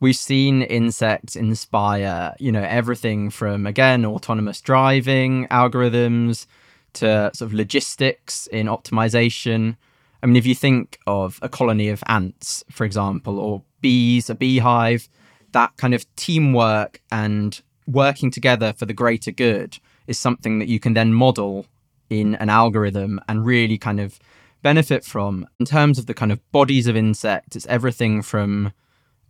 we've 0.00 0.16
seen 0.16 0.62
insects 0.62 1.36
inspire, 1.36 2.34
you 2.38 2.50
know, 2.50 2.62
everything 2.62 3.30
from 3.30 3.66
again 3.66 4.04
autonomous 4.04 4.60
driving 4.60 5.46
algorithms 5.48 6.46
to 6.94 7.30
sort 7.34 7.50
of 7.50 7.54
logistics 7.54 8.46
in 8.48 8.66
optimization. 8.66 9.76
I 10.22 10.26
mean, 10.26 10.36
if 10.36 10.46
you 10.46 10.54
think 10.54 10.98
of 11.06 11.38
a 11.42 11.48
colony 11.48 11.88
of 11.88 12.02
ants, 12.06 12.64
for 12.70 12.84
example, 12.84 13.38
or 13.38 13.62
bees, 13.80 14.28
a 14.28 14.34
beehive, 14.34 15.08
that 15.52 15.76
kind 15.76 15.94
of 15.94 16.04
teamwork 16.16 17.00
and 17.10 17.60
working 17.86 18.30
together 18.30 18.72
for 18.72 18.86
the 18.86 18.92
greater 18.92 19.30
good 19.30 19.78
is 20.06 20.18
something 20.18 20.58
that 20.58 20.68
you 20.68 20.80
can 20.80 20.94
then 20.94 21.12
model 21.12 21.66
in 22.08 22.34
an 22.36 22.48
algorithm 22.48 23.20
and 23.28 23.46
really 23.46 23.78
kind 23.78 24.00
of 24.00 24.18
benefit 24.62 25.04
from. 25.04 25.46
In 25.58 25.66
terms 25.66 25.98
of 25.98 26.06
the 26.06 26.14
kind 26.14 26.32
of 26.32 26.52
bodies 26.52 26.86
of 26.86 26.96
insects, 26.96 27.56
it's 27.56 27.66
everything 27.66 28.22
from 28.22 28.72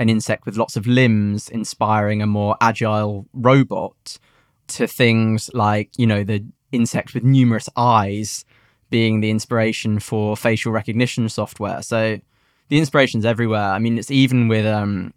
an 0.00 0.08
insect 0.08 0.46
with 0.46 0.56
lots 0.56 0.76
of 0.76 0.86
limbs 0.86 1.50
inspiring 1.50 2.22
a 2.22 2.26
more 2.26 2.56
agile 2.60 3.26
robot 3.34 4.18
to 4.66 4.86
things 4.86 5.50
like, 5.52 5.90
you 5.98 6.06
know, 6.06 6.24
the 6.24 6.42
insect 6.72 7.12
with 7.12 7.22
numerous 7.22 7.68
eyes 7.76 8.46
being 8.88 9.20
the 9.20 9.30
inspiration 9.30 10.00
for 10.00 10.36
facial 10.38 10.72
recognition 10.72 11.28
software. 11.28 11.82
So 11.82 12.18
the 12.68 12.78
inspiration's 12.78 13.26
everywhere. 13.26 13.70
I 13.70 13.78
mean, 13.78 13.98
it's 13.98 14.10
even 14.10 14.48
with 14.48 14.64
um, 14.64 15.12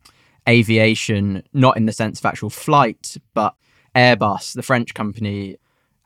aviation, 0.49 1.43
not 1.53 1.77
in 1.77 1.85
the 1.85 1.93
sense 1.93 2.19
of 2.19 2.25
actual 2.25 2.49
flight, 2.49 3.15
but 3.33 3.55
Airbus, 3.95 4.53
the 4.53 4.63
French 4.63 4.93
company, 4.93 5.57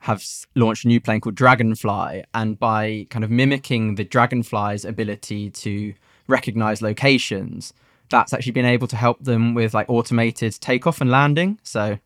have 0.02 0.24
launched 0.54 0.84
a 0.84 0.88
new 0.88 1.00
plane 1.00 1.20
called 1.20 1.34
Dragonfly. 1.34 2.22
And 2.32 2.56
by 2.60 3.08
kind 3.10 3.24
of 3.24 3.30
mimicking 3.30 3.96
the 3.96 4.04
Dragonfly's 4.04 4.84
ability 4.84 5.50
to 5.50 5.94
recognize 6.28 6.80
locations, 6.80 7.72
that's 8.10 8.32
actually 8.32 8.52
been 8.52 8.64
able 8.64 8.88
to 8.88 8.96
help 8.96 9.22
them 9.22 9.54
with 9.54 9.74
like 9.74 9.88
automated 9.88 10.60
takeoff 10.60 11.00
and 11.00 11.10
landing. 11.10 11.58
So 11.62 11.98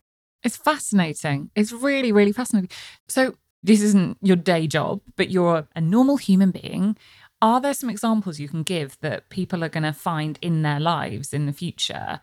it's 0.43 0.57
fascinating. 0.57 1.49
It's 1.55 1.71
really, 1.71 2.11
really 2.11 2.31
fascinating. 2.31 2.69
So 3.07 3.35
this 3.63 3.81
isn't 3.81 4.17
your 4.21 4.35
day 4.35 4.67
job, 4.67 5.01
but 5.15 5.29
you're 5.29 5.67
a 5.75 5.81
normal 5.81 6.17
human 6.17 6.51
being. 6.51 6.97
Are 7.41 7.59
there 7.59 7.73
some 7.73 7.89
examples 7.89 8.39
you 8.39 8.47
can 8.47 8.63
give 8.63 8.97
that 9.01 9.29
people 9.29 9.63
are 9.63 9.69
going 9.69 9.83
to 9.83 9.93
find 9.93 10.37
in 10.41 10.61
their 10.61 10.79
lives 10.79 11.33
in 11.33 11.45
the 11.45 11.53
future 11.53 12.19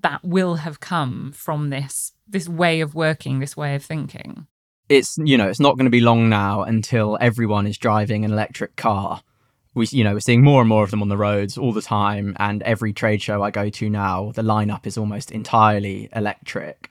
that 0.00 0.24
will 0.24 0.56
have 0.56 0.80
come 0.80 1.32
from 1.32 1.70
this 1.70 2.12
this 2.26 2.48
way 2.48 2.80
of 2.80 2.94
working, 2.94 3.40
this 3.40 3.56
way 3.56 3.74
of 3.74 3.84
thinking? 3.84 4.46
It's 4.88 5.16
you 5.18 5.36
know, 5.36 5.48
it's 5.48 5.60
not 5.60 5.76
going 5.76 5.86
to 5.86 5.90
be 5.90 6.00
long 6.00 6.28
now 6.28 6.62
until 6.62 7.18
everyone 7.20 7.66
is 7.66 7.78
driving 7.78 8.24
an 8.24 8.32
electric 8.32 8.76
car. 8.76 9.22
We 9.74 9.86
you 9.90 10.04
know, 10.04 10.14
we're 10.14 10.20
seeing 10.20 10.42
more 10.42 10.60
and 10.60 10.68
more 10.68 10.84
of 10.84 10.90
them 10.90 11.02
on 11.02 11.08
the 11.08 11.16
roads 11.16 11.58
all 11.58 11.72
the 11.72 11.82
time 11.82 12.36
and 12.38 12.62
every 12.62 12.92
trade 12.92 13.20
show 13.20 13.42
I 13.42 13.50
go 13.50 13.68
to 13.68 13.90
now, 13.90 14.32
the 14.32 14.42
lineup 14.42 14.86
is 14.86 14.96
almost 14.96 15.30
entirely 15.30 16.08
electric. 16.14 16.90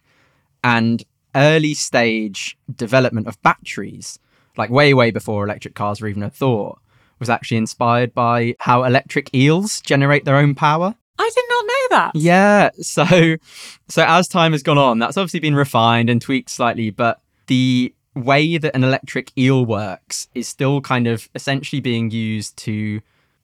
And 0.63 1.03
early 1.35 1.73
stage 1.73 2.57
development 2.73 3.27
of 3.27 3.41
batteries, 3.41 4.19
like 4.57 4.69
way, 4.69 4.93
way 4.93 5.11
before 5.11 5.43
electric 5.43 5.75
cars 5.75 6.01
were 6.01 6.07
even 6.07 6.23
a 6.23 6.29
thought, 6.29 6.79
was 7.19 7.29
actually 7.29 7.57
inspired 7.57 8.13
by 8.13 8.55
how 8.59 8.83
electric 8.83 9.33
eels 9.33 9.81
generate 9.81 10.25
their 10.25 10.37
own 10.37 10.55
power. 10.55 10.95
I 11.17 11.31
did 11.33 11.45
not 11.49 11.65
know 11.65 11.97
that. 11.97 12.11
Yeah. 12.15 12.69
So, 12.81 13.37
so 13.87 14.05
as 14.05 14.27
time 14.27 14.51
has 14.51 14.63
gone 14.63 14.77
on, 14.77 14.99
that's 14.99 15.17
obviously 15.17 15.39
been 15.39 15.55
refined 15.55 16.09
and 16.09 16.21
tweaked 16.21 16.49
slightly, 16.49 16.89
but 16.89 17.21
the 17.47 17.93
way 18.15 18.57
that 18.57 18.75
an 18.75 18.83
electric 18.83 19.31
eel 19.37 19.65
works 19.65 20.27
is 20.35 20.47
still 20.47 20.81
kind 20.81 21.07
of 21.07 21.29
essentially 21.35 21.79
being 21.79 22.11
used 22.11 22.57
to 22.57 23.01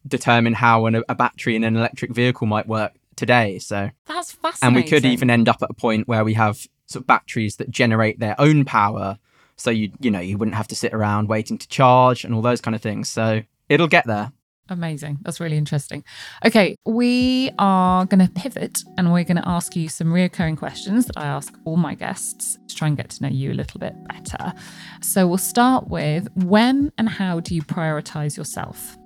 determine 0.07 0.53
how 0.53 0.85
an, 0.85 1.03
a 1.09 1.15
battery 1.15 1.55
in 1.55 1.63
an 1.63 1.75
electric 1.75 2.11
vehicle 2.11 2.47
might 2.47 2.67
work 2.67 2.93
today. 3.15 3.59
So 3.59 3.89
that's 4.05 4.31
fascinating. 4.31 4.75
And 4.75 4.75
we 4.75 4.89
could 4.89 5.05
even 5.05 5.29
end 5.29 5.49
up 5.49 5.61
at 5.61 5.69
a 5.69 5.73
point 5.73 6.07
where 6.07 6.23
we 6.23 6.33
have 6.35 6.67
sort 6.85 7.03
of 7.03 7.07
batteries 7.07 7.57
that 7.57 7.69
generate 7.69 8.19
their 8.19 8.35
own 8.39 8.65
power. 8.65 9.19
So 9.57 9.69
you 9.71 9.91
you 9.99 10.09
know 10.09 10.21
you 10.21 10.38
wouldn't 10.38 10.55
have 10.55 10.67
to 10.69 10.75
sit 10.75 10.93
around 10.93 11.27
waiting 11.27 11.57
to 11.57 11.67
charge 11.67 12.23
and 12.23 12.33
all 12.33 12.41
those 12.41 12.61
kind 12.61 12.75
of 12.75 12.81
things. 12.81 13.09
So 13.09 13.41
it'll 13.67 13.88
get 13.88 14.07
there. 14.07 14.31
Amazing. 14.69 15.17
That's 15.21 15.39
really 15.39 15.57
interesting. 15.57 16.03
Okay, 16.45 16.75
we 16.85 17.51
are 17.57 18.05
going 18.05 18.25
to 18.25 18.31
pivot 18.31 18.79
and 18.97 19.11
we're 19.11 19.23
going 19.23 19.38
to 19.38 19.47
ask 19.47 19.75
you 19.75 19.89
some 19.89 20.07
reoccurring 20.07 20.57
questions 20.57 21.05
that 21.07 21.17
I 21.17 21.25
ask 21.25 21.53
all 21.65 21.77
my 21.77 21.95
guests 21.95 22.57
to 22.67 22.75
try 22.75 22.88
and 22.88 22.95
get 22.95 23.09
to 23.09 23.23
know 23.23 23.29
you 23.29 23.51
a 23.51 23.53
little 23.53 23.79
bit 23.79 23.95
better. 24.07 24.53
So 25.01 25.27
we'll 25.27 25.38
start 25.38 25.88
with 25.88 26.27
when 26.35 26.91
and 26.97 27.09
how 27.09 27.39
do 27.39 27.55
you 27.55 27.63
prioritize 27.63 28.38
yourself? 28.38 28.97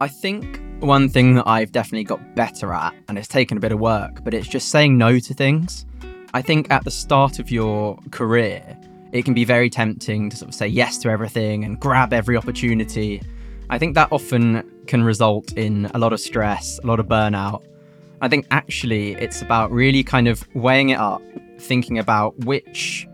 I 0.00 0.08
think 0.08 0.60
one 0.78 1.08
thing 1.10 1.34
that 1.34 1.46
I've 1.46 1.72
definitely 1.72 2.04
got 2.04 2.34
better 2.34 2.72
at, 2.72 2.94
and 3.08 3.18
it's 3.18 3.28
taken 3.28 3.58
a 3.58 3.60
bit 3.60 3.72
of 3.72 3.80
work, 3.80 4.24
but 4.24 4.32
it's 4.32 4.48
just 4.48 4.70
saying 4.70 4.96
no 4.96 5.18
to 5.18 5.34
things. 5.34 5.84
I 6.32 6.40
think 6.40 6.70
at 6.70 6.84
the 6.84 6.90
start 6.90 7.38
of 7.38 7.50
your 7.50 7.98
career, 8.10 8.78
it 9.12 9.24
can 9.24 9.34
be 9.34 9.44
very 9.44 9.68
tempting 9.68 10.30
to 10.30 10.36
sort 10.36 10.48
of 10.48 10.54
say 10.54 10.68
yes 10.68 10.96
to 10.98 11.10
everything 11.10 11.64
and 11.64 11.78
grab 11.78 12.12
every 12.12 12.36
opportunity. 12.36 13.20
I 13.68 13.78
think 13.78 13.94
that 13.94 14.08
often 14.10 14.64
can 14.90 15.02
result 15.02 15.52
in 15.56 15.90
a 15.94 15.98
lot 15.98 16.12
of 16.12 16.20
stress, 16.20 16.78
a 16.84 16.86
lot 16.86 17.00
of 17.00 17.06
burnout. 17.06 17.62
I 18.20 18.28
think 18.28 18.46
actually 18.50 19.14
it's 19.14 19.40
about 19.40 19.70
really 19.70 20.04
kind 20.04 20.28
of 20.28 20.46
weighing 20.54 20.90
it 20.90 20.98
up, 20.98 21.22
thinking 21.58 21.98
about 21.98 22.38
which 22.40 23.06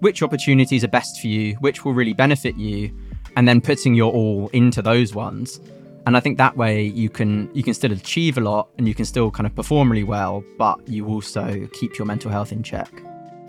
which 0.00 0.22
opportunities 0.22 0.84
are 0.84 0.88
best 0.88 1.20
for 1.20 1.26
you, 1.26 1.54
which 1.56 1.84
will 1.84 1.94
really 1.94 2.14
benefit 2.14 2.56
you, 2.56 2.90
and 3.36 3.46
then 3.46 3.60
putting 3.60 3.94
your 3.94 4.12
all 4.12 4.48
into 4.52 4.80
those 4.80 5.14
ones 5.14 5.60
and 6.06 6.16
I 6.16 6.20
think 6.20 6.38
that 6.38 6.56
way 6.56 6.82
you 6.82 7.08
can 7.08 7.50
you 7.54 7.62
can 7.62 7.74
still 7.74 7.92
achieve 7.92 8.36
a 8.36 8.40
lot 8.40 8.68
and 8.78 8.86
you 8.86 8.94
can 8.94 9.04
still 9.04 9.30
kind 9.30 9.46
of 9.46 9.54
perform 9.54 9.90
really 9.90 10.04
well, 10.04 10.44
but 10.58 10.86
you 10.86 11.06
also 11.06 11.66
keep 11.72 11.98
your 11.98 12.06
mental 12.06 12.30
health 12.30 12.52
in 12.52 12.62
check. 12.62 12.90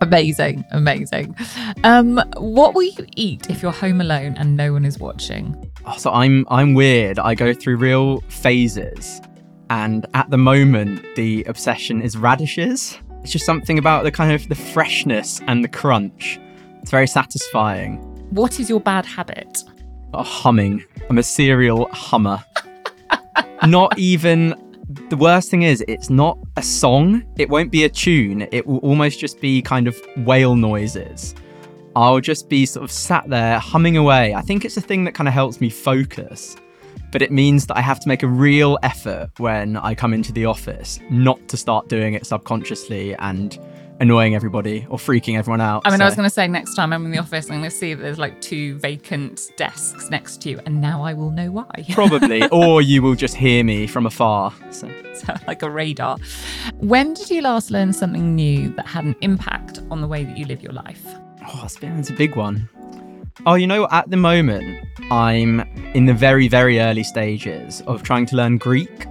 Amazing, 0.02 0.66
amazing. 0.72 1.36
Um, 1.84 2.22
what 2.38 2.74
will 2.76 2.84
you 2.84 3.06
eat 3.16 3.50
if 3.50 3.62
you're 3.62 3.72
home 3.72 4.02
alone 4.02 4.36
and 4.38 4.58
no 4.58 4.74
one 4.74 4.86
is 4.86 5.00
watching? 5.00 5.72
Oh, 5.86 5.98
so 5.98 6.12
I'm 6.12 6.46
I'm 6.50 6.74
weird. 6.74 7.20
I 7.20 7.36
go 7.36 7.54
through 7.54 7.78
real 7.78 8.22
phases, 8.30 9.22
and 9.70 10.06
at 10.14 10.30
the 10.30 10.38
moment 10.38 11.06
the 11.16 11.44
obsession 11.46 12.02
is 12.02 12.18
radishes. 12.18 12.98
It's 13.24 13.32
just 13.32 13.46
something 13.46 13.80
about 13.80 14.04
the 14.04 14.12
kind 14.12 14.32
of 14.32 14.48
the 14.50 14.56
freshness 14.56 15.42
and 15.48 15.64
the 15.64 15.68
crunch. 15.68 16.40
It's 16.82 16.92
very 16.92 17.08
satisfying. 17.08 17.98
What 18.30 18.60
is 18.60 18.70
your 18.70 18.80
bad 18.80 19.06
habit? 19.06 19.64
Oh, 20.14 20.24
humming. 20.24 20.84
I'm 21.10 21.18
a 21.18 21.24
serial 21.24 21.88
hummer. 21.92 22.44
not 23.66 23.98
even. 23.98 24.54
The 24.88 25.18
worst 25.18 25.50
thing 25.50 25.64
is, 25.64 25.84
it's 25.88 26.10
not 26.10 26.38
a 26.58 26.62
song. 26.62 27.24
It 27.38 27.50
won't 27.50 27.72
be 27.72 27.86
a 27.86 27.90
tune. 27.90 28.48
It 28.52 28.68
will 28.68 28.78
almost 28.78 29.20
just 29.20 29.42
be 29.42 29.62
kind 29.62 29.88
of 29.88 30.00
whale 30.18 30.56
noises. 30.56 31.34
I'll 31.96 32.20
just 32.20 32.50
be 32.50 32.66
sort 32.66 32.84
of 32.84 32.92
sat 32.92 33.28
there 33.30 33.58
humming 33.58 33.98
away. 33.98 34.36
I 34.36 34.42
think 34.42 34.64
it's 34.64 34.78
a 34.78 34.82
thing 34.82 35.04
that 35.06 35.14
kind 35.16 35.28
of 35.28 35.34
helps 35.34 35.60
me 35.60 35.70
focus, 35.70 36.56
but 37.12 37.22
it 37.22 37.32
means 37.32 37.66
that 37.68 37.78
I 37.78 37.82
have 37.82 38.00
to 38.02 38.08
make 38.08 38.22
a 38.22 38.28
real 38.28 38.78
effort 38.84 39.32
when 39.38 39.78
I 39.78 39.96
come 39.96 40.14
into 40.14 40.32
the 40.32 40.46
office 40.46 41.00
not 41.10 41.48
to 41.48 41.58
start 41.58 41.88
doing 41.88 42.14
it 42.14 42.26
subconsciously 42.26 43.16
and 43.16 43.58
annoying 44.00 44.36
everybody 44.36 44.86
or 44.90 44.98
freaking 44.98 45.38
everyone 45.38 45.62
out. 45.62 45.84
I 45.86 45.90
mean, 45.90 46.00
so. 46.00 46.06
I 46.06 46.08
was 46.08 46.16
going 46.16 46.28
to 46.28 46.34
say 46.34 46.48
next 46.48 46.76
time 46.76 46.92
I'm 46.92 47.06
in 47.06 47.12
the 47.12 47.18
office, 47.18 47.46
I'm 47.46 47.60
going 47.60 47.70
to 47.70 47.76
see 47.76 47.94
that 47.94 48.02
there's 48.02 48.20
like 48.20 48.42
two 48.42 48.78
vacant 48.80 49.42
desks 49.58 50.10
next 50.10 50.42
to 50.42 50.50
you, 50.50 50.62
and 50.66 50.82
now 50.82 51.04
I 51.04 51.14
will 51.14 51.32
know 51.32 51.52
why. 51.52 51.86
Probably, 51.92 52.48
or 52.50 52.82
you 52.82 53.02
will 53.02 53.16
just 53.16 53.36
hear 53.36 53.64
me 53.64 53.88
from 53.88 54.06
afar. 54.06 54.54
So. 54.72 54.90
so, 55.16 55.34
like 55.48 55.62
a 55.62 55.70
radar. 55.70 56.18
When 56.80 57.14
did 57.14 57.30
you 57.30 57.42
last 57.42 57.72
learn 57.72 57.94
something 57.94 58.36
new 58.36 58.70
that 58.76 58.86
had 58.86 59.06
an 59.06 59.16
impact 59.22 59.80
on 59.90 60.02
the 60.02 60.08
way 60.08 60.24
that 60.24 60.38
you 60.38 60.46
live 60.46 60.62
your 60.62 60.74
life? 60.74 61.04
Oh, 61.48 61.62
it's, 61.64 61.78
it's 61.82 62.10
a 62.10 62.14
big 62.14 62.36
one. 62.36 62.70
Oh, 63.46 63.56
you 63.56 63.68
know, 63.68 63.88
at 63.92 64.10
the 64.10 64.18
moment, 64.18 64.88
I'm 65.12 65.62
in 65.94 66.06
the 66.06 66.14
very, 66.14 66.48
very 66.48 66.80
early 66.80 67.04
stages 67.04 67.82
of 67.82 68.04
trying 68.04 68.26
to 68.28 68.36
learn 68.36 68.58
Greek. 68.58 69.06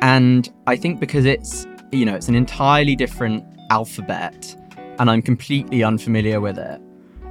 And 0.00 0.50
I 0.66 0.76
think 0.76 1.00
because 1.00 1.26
it's, 1.26 1.66
you 1.92 2.04
know, 2.04 2.14
it's 2.14 2.28
an 2.28 2.34
entirely 2.34 2.96
different 2.96 3.44
alphabet 3.70 4.54
and 4.98 5.10
I'm 5.10 5.22
completely 5.22 5.82
unfamiliar 5.82 6.40
with 6.40 6.58
it, 6.58 6.80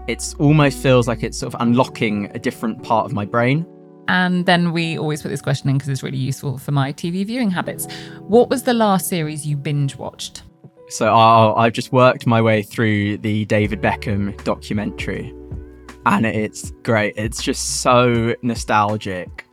it 0.08 0.34
almost 0.40 0.80
feels 0.80 1.08
like 1.08 1.22
it's 1.22 1.38
sort 1.38 1.54
of 1.54 1.62
unlocking 1.62 2.32
a 2.34 2.40
different 2.40 2.82
part 2.82 3.06
of 3.06 3.14
my 3.14 3.26
brain. 3.26 3.66
And 4.08 4.48
then 4.48 4.72
we 4.74 4.98
always 4.98 5.22
put 5.22 5.30
this 5.30 5.42
question 5.42 5.70
in 5.70 5.78
because 5.78 5.90
it's 5.90 6.02
really 6.02 6.18
useful 6.18 6.58
for 6.58 6.72
my 6.72 6.92
TV 6.92 7.24
viewing 7.24 7.52
habits. 7.52 7.88
What 8.22 8.50
was 8.50 8.64
the 8.64 8.74
last 8.74 9.08
series 9.08 9.46
you 9.46 9.56
binge 9.56 9.96
watched? 9.98 10.42
So 10.88 11.14
I've 11.14 11.74
just 11.74 11.92
worked 11.92 12.26
my 12.26 12.42
way 12.42 12.64
through 12.64 13.20
the 13.20 13.46
David 13.46 13.80
Beckham 13.80 14.44
documentary, 14.44 15.32
and 16.08 16.26
it's 16.26 16.72
great. 16.82 17.14
It's 17.16 17.44
just 17.44 17.82
so 17.82 18.34
nostalgic. 18.42 19.46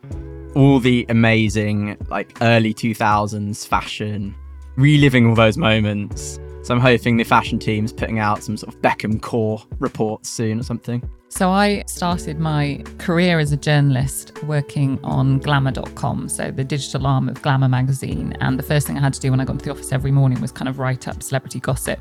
All 0.55 0.81
the 0.81 1.05
amazing, 1.11 1.99
like 2.09 2.39
early 2.41 2.73
2000s 2.73 3.67
fashion, 3.67 4.35
reliving 4.77 5.27
all 5.27 5.35
those 5.35 5.59
moments. 5.59 6.39
So 6.67 6.75
I'm 6.75 6.81
hoping 6.81 7.17
the 7.17 7.23
fashion 7.23 7.61
team's 7.61 7.93
putting 7.93 8.19
out 8.19 8.43
some 8.43 8.57
sort 8.57 8.75
of 8.75 8.83
Beckham 8.83 9.23
core 9.23 9.63
reports 9.79 10.29
soon 10.29 10.59
or 10.59 10.65
something. 10.65 11.09
So 11.29 11.49
I 11.51 11.85
started 11.87 12.41
my 12.41 12.83
career 12.99 13.39
as 13.39 13.53
a 13.53 13.57
journalist 13.57 14.43
working 14.43 14.99
on 15.05 15.39
glamour.com, 15.39 16.29
so 16.29 16.51
the 16.51 16.65
digital 16.65 17.07
arm 17.07 17.29
of 17.29 17.41
Glamour 17.41 17.69
magazine. 17.69 18.37
And 18.41 18.59
the 18.59 18.65
first 18.65 18.89
thing 18.89 18.99
I 18.99 19.01
had 19.01 19.15
to 19.15 19.21
do 19.21 19.31
when 19.31 19.39
I 19.39 19.45
got 19.45 19.53
into 19.53 19.67
the 19.67 19.71
office 19.71 19.93
every 19.93 20.11
morning 20.11 20.41
was 20.41 20.51
kind 20.51 20.69
of 20.69 20.81
write 20.81 21.07
up 21.07 21.23
celebrity 21.23 21.61
gossip. 21.61 22.01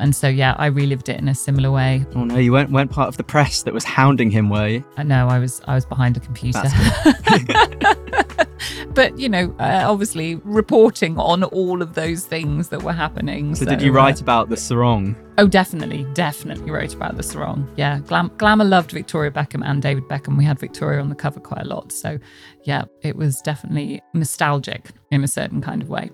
And 0.00 0.16
so 0.16 0.28
yeah, 0.28 0.54
I 0.58 0.66
relived 0.66 1.08
it 1.08 1.18
in 1.18 1.28
a 1.28 1.34
similar 1.34 1.70
way. 1.70 2.04
Oh 2.14 2.24
no, 2.24 2.36
you 2.36 2.52
weren't 2.52 2.70
weren't 2.70 2.90
part 2.90 3.08
of 3.08 3.16
the 3.16 3.24
press 3.24 3.62
that 3.62 3.74
was 3.74 3.84
hounding 3.84 4.30
him, 4.30 4.48
were 4.48 4.66
you? 4.66 4.84
I 4.96 5.02
know 5.02 5.28
I 5.28 5.38
was 5.38 5.60
I 5.66 5.74
was 5.74 5.84
behind 5.84 6.16
a 6.16 6.20
computer. 6.20 6.62
but 8.94 9.18
you 9.18 9.28
know, 9.28 9.54
uh, 9.58 9.84
obviously 9.86 10.36
reporting 10.36 11.18
on 11.18 11.44
all 11.44 11.82
of 11.82 11.94
those 11.94 12.26
things 12.26 12.68
that 12.68 12.82
were 12.82 12.92
happening. 12.92 13.54
So, 13.54 13.64
did 13.64 13.82
you 13.82 13.92
uh, 13.92 13.94
write 13.94 14.20
about 14.20 14.48
the 14.48 14.56
sarong? 14.56 15.16
Oh, 15.38 15.46
definitely, 15.46 16.06
definitely 16.12 16.70
wrote 16.70 16.94
about 16.94 17.16
the 17.16 17.22
sarong. 17.22 17.70
Yeah, 17.76 18.00
Glam- 18.00 18.32
Glamour 18.36 18.64
loved 18.64 18.92
Victoria 18.92 19.30
Beckham 19.30 19.62
and 19.64 19.80
David 19.80 20.04
Beckham. 20.04 20.36
We 20.36 20.44
had 20.44 20.58
Victoria 20.58 21.00
on 21.00 21.08
the 21.08 21.14
cover 21.14 21.40
quite 21.40 21.62
a 21.62 21.68
lot. 21.68 21.92
So, 21.92 22.18
yeah, 22.64 22.84
it 23.02 23.16
was 23.16 23.40
definitely 23.40 24.02
nostalgic 24.14 24.90
in 25.10 25.24
a 25.24 25.28
certain 25.28 25.60
kind 25.60 25.82
of 25.82 25.88
way. 25.88 26.10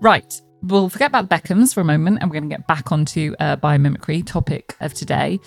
Right, 0.00 0.40
we'll 0.62 0.88
forget 0.88 1.08
about 1.08 1.28
Beckhams 1.28 1.74
for 1.74 1.80
a 1.80 1.84
moment 1.84 2.18
and 2.20 2.30
we're 2.30 2.38
going 2.38 2.48
to 2.48 2.56
get 2.56 2.66
back 2.66 2.92
onto 2.92 3.34
uh, 3.40 3.56
biomimicry, 3.56 4.24
topic 4.24 4.76
of 4.80 4.94
today. 4.94 5.40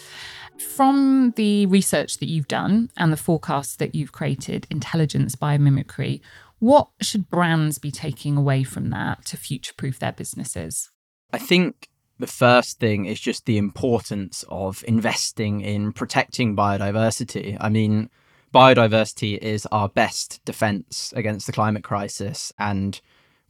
From 0.57 1.33
the 1.35 1.65
research 1.65 2.19
that 2.19 2.29
you've 2.29 2.47
done 2.47 2.89
and 2.97 3.11
the 3.11 3.17
forecasts 3.17 3.75
that 3.77 3.95
you've 3.95 4.11
created, 4.11 4.67
intelligence 4.69 5.35
biomimicry, 5.35 6.21
what 6.59 6.89
should 7.01 7.29
brands 7.29 7.77
be 7.77 7.91
taking 7.91 8.37
away 8.37 8.63
from 8.63 8.89
that 8.91 9.25
to 9.25 9.37
future 9.37 9.73
proof 9.75 9.99
their 9.99 10.13
businesses? 10.13 10.91
I 11.33 11.37
think 11.37 11.89
the 12.19 12.27
first 12.27 12.79
thing 12.79 13.05
is 13.05 13.19
just 13.19 13.45
the 13.45 13.57
importance 13.57 14.45
of 14.47 14.83
investing 14.87 15.61
in 15.61 15.91
protecting 15.91 16.55
biodiversity. 16.55 17.57
I 17.59 17.67
mean, 17.67 18.09
biodiversity 18.53 19.37
is 19.37 19.65
our 19.71 19.89
best 19.89 20.39
defense 20.45 21.13
against 21.15 21.45
the 21.45 21.53
climate 21.53 21.83
crisis. 21.83 22.53
And 22.57 23.01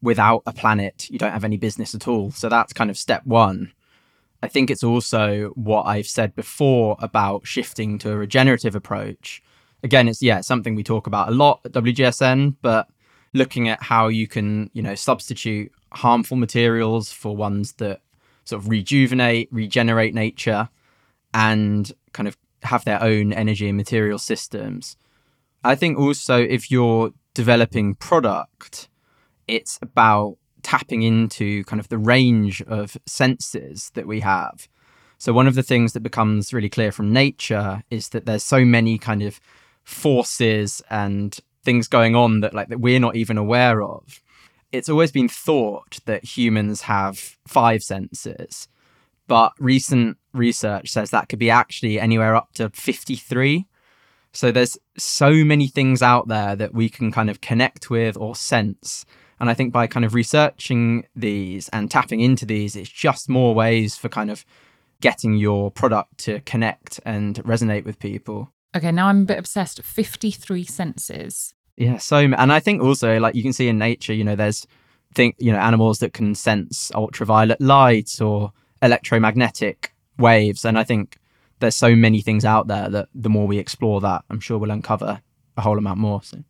without 0.02 0.44
a 0.46 0.54
planet, 0.54 1.10
you 1.10 1.18
don't 1.18 1.32
have 1.32 1.44
any 1.44 1.58
business 1.58 1.96
at 1.96 2.08
all. 2.08 2.32
So 2.32 2.50
that's 2.50 2.74
kind 2.74 2.90
of 2.90 2.98
step 2.98 3.26
one. 3.26 3.72
I 4.44 4.48
think 4.48 4.70
it's 4.70 4.84
also 4.84 5.50
what 5.56 5.84
I've 5.84 6.08
said 6.08 6.36
before 6.36 6.98
about 7.00 7.48
shifting 7.48 7.98
to 8.00 8.12
a 8.12 8.18
regenerative 8.18 8.76
approach. 8.76 9.42
Again, 9.84 10.08
it's 10.08 10.22
yeah, 10.22 10.42
something 10.42 10.76
we 10.76 10.84
talk 10.84 11.08
about 11.08 11.30
a 11.30 11.32
lot 11.32 11.62
at 11.66 11.72
WGSN, 11.72 12.56
but 12.62 12.88
looking 13.34 13.68
at 13.68 13.82
how 13.82 14.08
you 14.08 14.28
can, 14.28 14.70
you 14.74 14.82
know, 14.82 14.96
substitute 14.96 15.72
harmful 15.92 16.38
materials 16.38 17.12
for 17.12 17.36
ones 17.36 17.74
that 17.74 18.02
sort 18.46 18.62
of 18.62 18.70
rejuvenate, 18.70 19.50
regenerate 19.52 20.14
nature 20.14 20.70
and 21.34 21.92
kind 22.14 22.28
of 22.28 22.38
have 22.64 22.86
their 22.86 23.02
own 23.02 23.34
energy 23.34 23.68
and 23.68 23.78
material 23.78 24.20
systems. 24.20 24.98
I 25.64 25.76
think 25.76 25.98
also 25.98 26.42
if 26.42 26.70
you're 26.70 27.12
developing 27.34 27.96
product, 27.96 28.90
it's 29.48 29.80
about 29.82 30.38
tapping 30.64 31.04
into 31.04 31.64
kind 31.66 31.80
of 31.80 31.90
the 31.90 31.98
range 31.98 32.62
of 32.64 32.98
senses 33.06 33.92
that 33.94 34.08
we 34.08 34.20
have. 34.22 34.68
So 35.18 35.32
one 35.32 35.48
of 35.48 35.56
the 35.56 35.64
things 35.64 35.94
that 35.94 36.02
becomes 36.02 36.54
really 36.54 36.70
clear 36.70 36.92
from 36.92 37.14
nature 37.14 37.84
is 37.90 38.10
that 38.10 38.26
there's 38.26 38.44
so 38.44 38.66
many 38.66 38.98
kind 38.98 39.22
of 39.22 39.40
forces 39.84 40.82
and 40.90 41.38
things 41.64 41.88
going 41.88 42.16
on 42.16 42.42
that 42.42 42.54
like 42.54 42.70
that 42.70 42.80
we're 42.80 43.00
not 43.00 43.16
even 43.16 43.38
aware 43.38 43.82
of. 43.82 44.22
It's 44.72 44.90
always 44.90 45.12
been 45.12 45.30
thought 45.30 46.00
that 46.06 46.26
humans 46.26 46.82
have 46.82 47.38
five 47.48 47.84
senses, 47.84 48.68
but 49.28 49.54
recent 49.60 50.18
research 50.34 50.90
says 50.90 51.12
that 51.12 51.30
could 51.30 51.40
be 51.40 51.50
actually 51.50 52.00
anywhere 52.00 52.36
up 52.36 52.54
to 52.54 52.70
53. 52.72 53.68
So 54.34 54.52
there's 54.52 54.78
so 54.98 55.32
many 55.32 55.68
things 55.68 56.02
out 56.02 56.28
there 56.28 56.56
that 56.56 56.74
we 56.74 56.90
can 56.90 57.12
kind 57.12 57.30
of 57.30 57.40
connect 57.40 57.90
with 57.90 58.18
or 58.18 58.36
sense 58.36 59.06
and 59.40 59.50
I 59.50 59.54
think 59.54 59.74
by 59.74 59.88
kind 59.88 60.06
of 60.06 60.14
researching 60.14 61.06
these 61.16 61.70
and 61.70 61.92
tapping 61.92 62.22
into 62.22 62.46
these, 62.46 62.76
it's 62.76 62.90
just 62.90 63.30
more 63.30 63.54
ways 63.54 63.96
for 63.98 64.10
kind 64.10 64.32
of 64.32 64.46
getting 65.02 65.36
your 65.36 65.72
product 65.72 66.18
to 66.20 66.40
connect 66.42 67.00
and 67.06 67.36
resonate 67.44 67.86
with 67.86 68.00
people. 68.00 68.52
Okay, 68.76 68.92
now 68.92 69.08
I'm 69.08 69.22
a 69.22 69.26
bit 69.26 69.40
obsessed. 69.40 69.82
53 69.82 70.64
senses. 70.66 71.54
Yeah, 71.78 71.98
so 71.98 72.18
and 72.18 72.54
I 72.54 72.60
think 72.60 72.82
also 72.82 73.20
like 73.20 73.36
you 73.36 73.44
can 73.44 73.54
see 73.54 73.68
in 73.68 73.78
nature, 73.78 74.14
you 74.14 74.24
know, 74.24 74.36
there's 74.36 74.66
think 75.14 75.36
you 75.40 75.52
know 75.52 75.60
animals 75.60 76.00
that 76.00 76.14
can 76.14 76.36
sense 76.36 76.92
ultraviolet 76.94 77.60
light 77.62 78.22
or 78.22 78.52
electromagnetic 78.82 79.94
waves, 80.18 80.64
and 80.64 80.78
I 80.78 80.84
think 80.84 81.18
there's 81.60 81.76
so 81.76 81.96
many 81.96 82.22
things 82.22 82.46
out 82.46 82.68
there 82.68 82.90
that 82.90 83.10
the 83.14 83.30
more 83.30 83.48
we 83.48 83.58
explore 83.58 84.02
that, 84.02 84.24
I'm 84.30 84.40
sure 84.40 84.58
we'll 84.58 84.72
uncover 84.72 85.22
a 85.58 85.62
whole 85.62 85.78
amount 85.78 86.00
more. 86.00 86.22
So. 86.24 86.44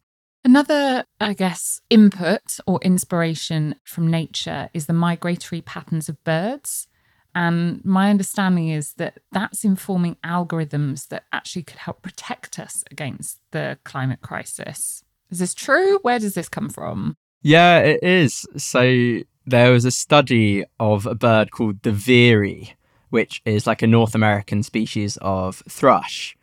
Another, 0.45 1.05
I 1.19 1.33
guess, 1.33 1.81
input 1.89 2.59
or 2.67 2.79
inspiration 2.83 3.75
from 3.83 4.11
nature 4.11 4.69
is 4.75 4.85
the 4.85 4.93
migratory 4.93 5.61
patterns 5.61 6.07
of 6.07 6.23
birds. 6.23 6.87
And 7.33 7.83
my 7.83 8.11
understanding 8.11 8.69
is 8.69 8.93
that 8.93 9.17
that's 9.31 9.65
informing 9.65 10.17
algorithms 10.23 11.07
that 11.07 11.23
actually 11.33 11.63
could 11.63 11.79
help 11.79 12.03
protect 12.03 12.59
us 12.59 12.83
against 12.91 13.39
the 13.49 13.79
climate 13.83 14.21
crisis. 14.21 15.03
Is 15.31 15.39
this 15.39 15.55
true? 15.55 15.97
Where 16.03 16.19
does 16.19 16.35
this 16.35 16.47
come 16.47 16.69
from? 16.69 17.17
Yeah, 17.41 17.79
it 17.79 18.03
is. 18.03 18.45
So 18.55 19.21
there 19.47 19.71
was 19.71 19.83
a 19.83 19.91
study 19.91 20.63
of 20.79 21.07
a 21.07 21.15
bird 21.15 21.49
called 21.49 21.81
the 21.81 21.91
veery, 21.91 22.75
which 23.09 23.41
is 23.45 23.65
like 23.65 23.81
a 23.81 23.87
North 23.87 24.13
American 24.13 24.61
species 24.61 25.17
of 25.23 25.63
thrush. 25.67 26.37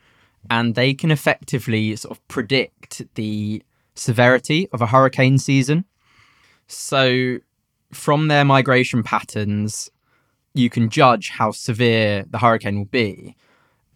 And 0.50 0.74
they 0.74 0.92
can 0.92 1.12
effectively 1.12 1.94
sort 1.94 2.18
of 2.18 2.26
predict 2.26 3.02
the 3.14 3.62
severity 3.94 4.68
of 4.72 4.80
a 4.80 4.86
hurricane 4.86 5.38
season. 5.38 5.84
So, 6.66 7.38
from 7.92 8.28
their 8.28 8.44
migration 8.44 9.02
patterns, 9.02 9.90
you 10.54 10.70
can 10.70 10.88
judge 10.88 11.30
how 11.30 11.50
severe 11.50 12.24
the 12.30 12.38
hurricane 12.38 12.78
will 12.78 12.86
be. 12.86 13.36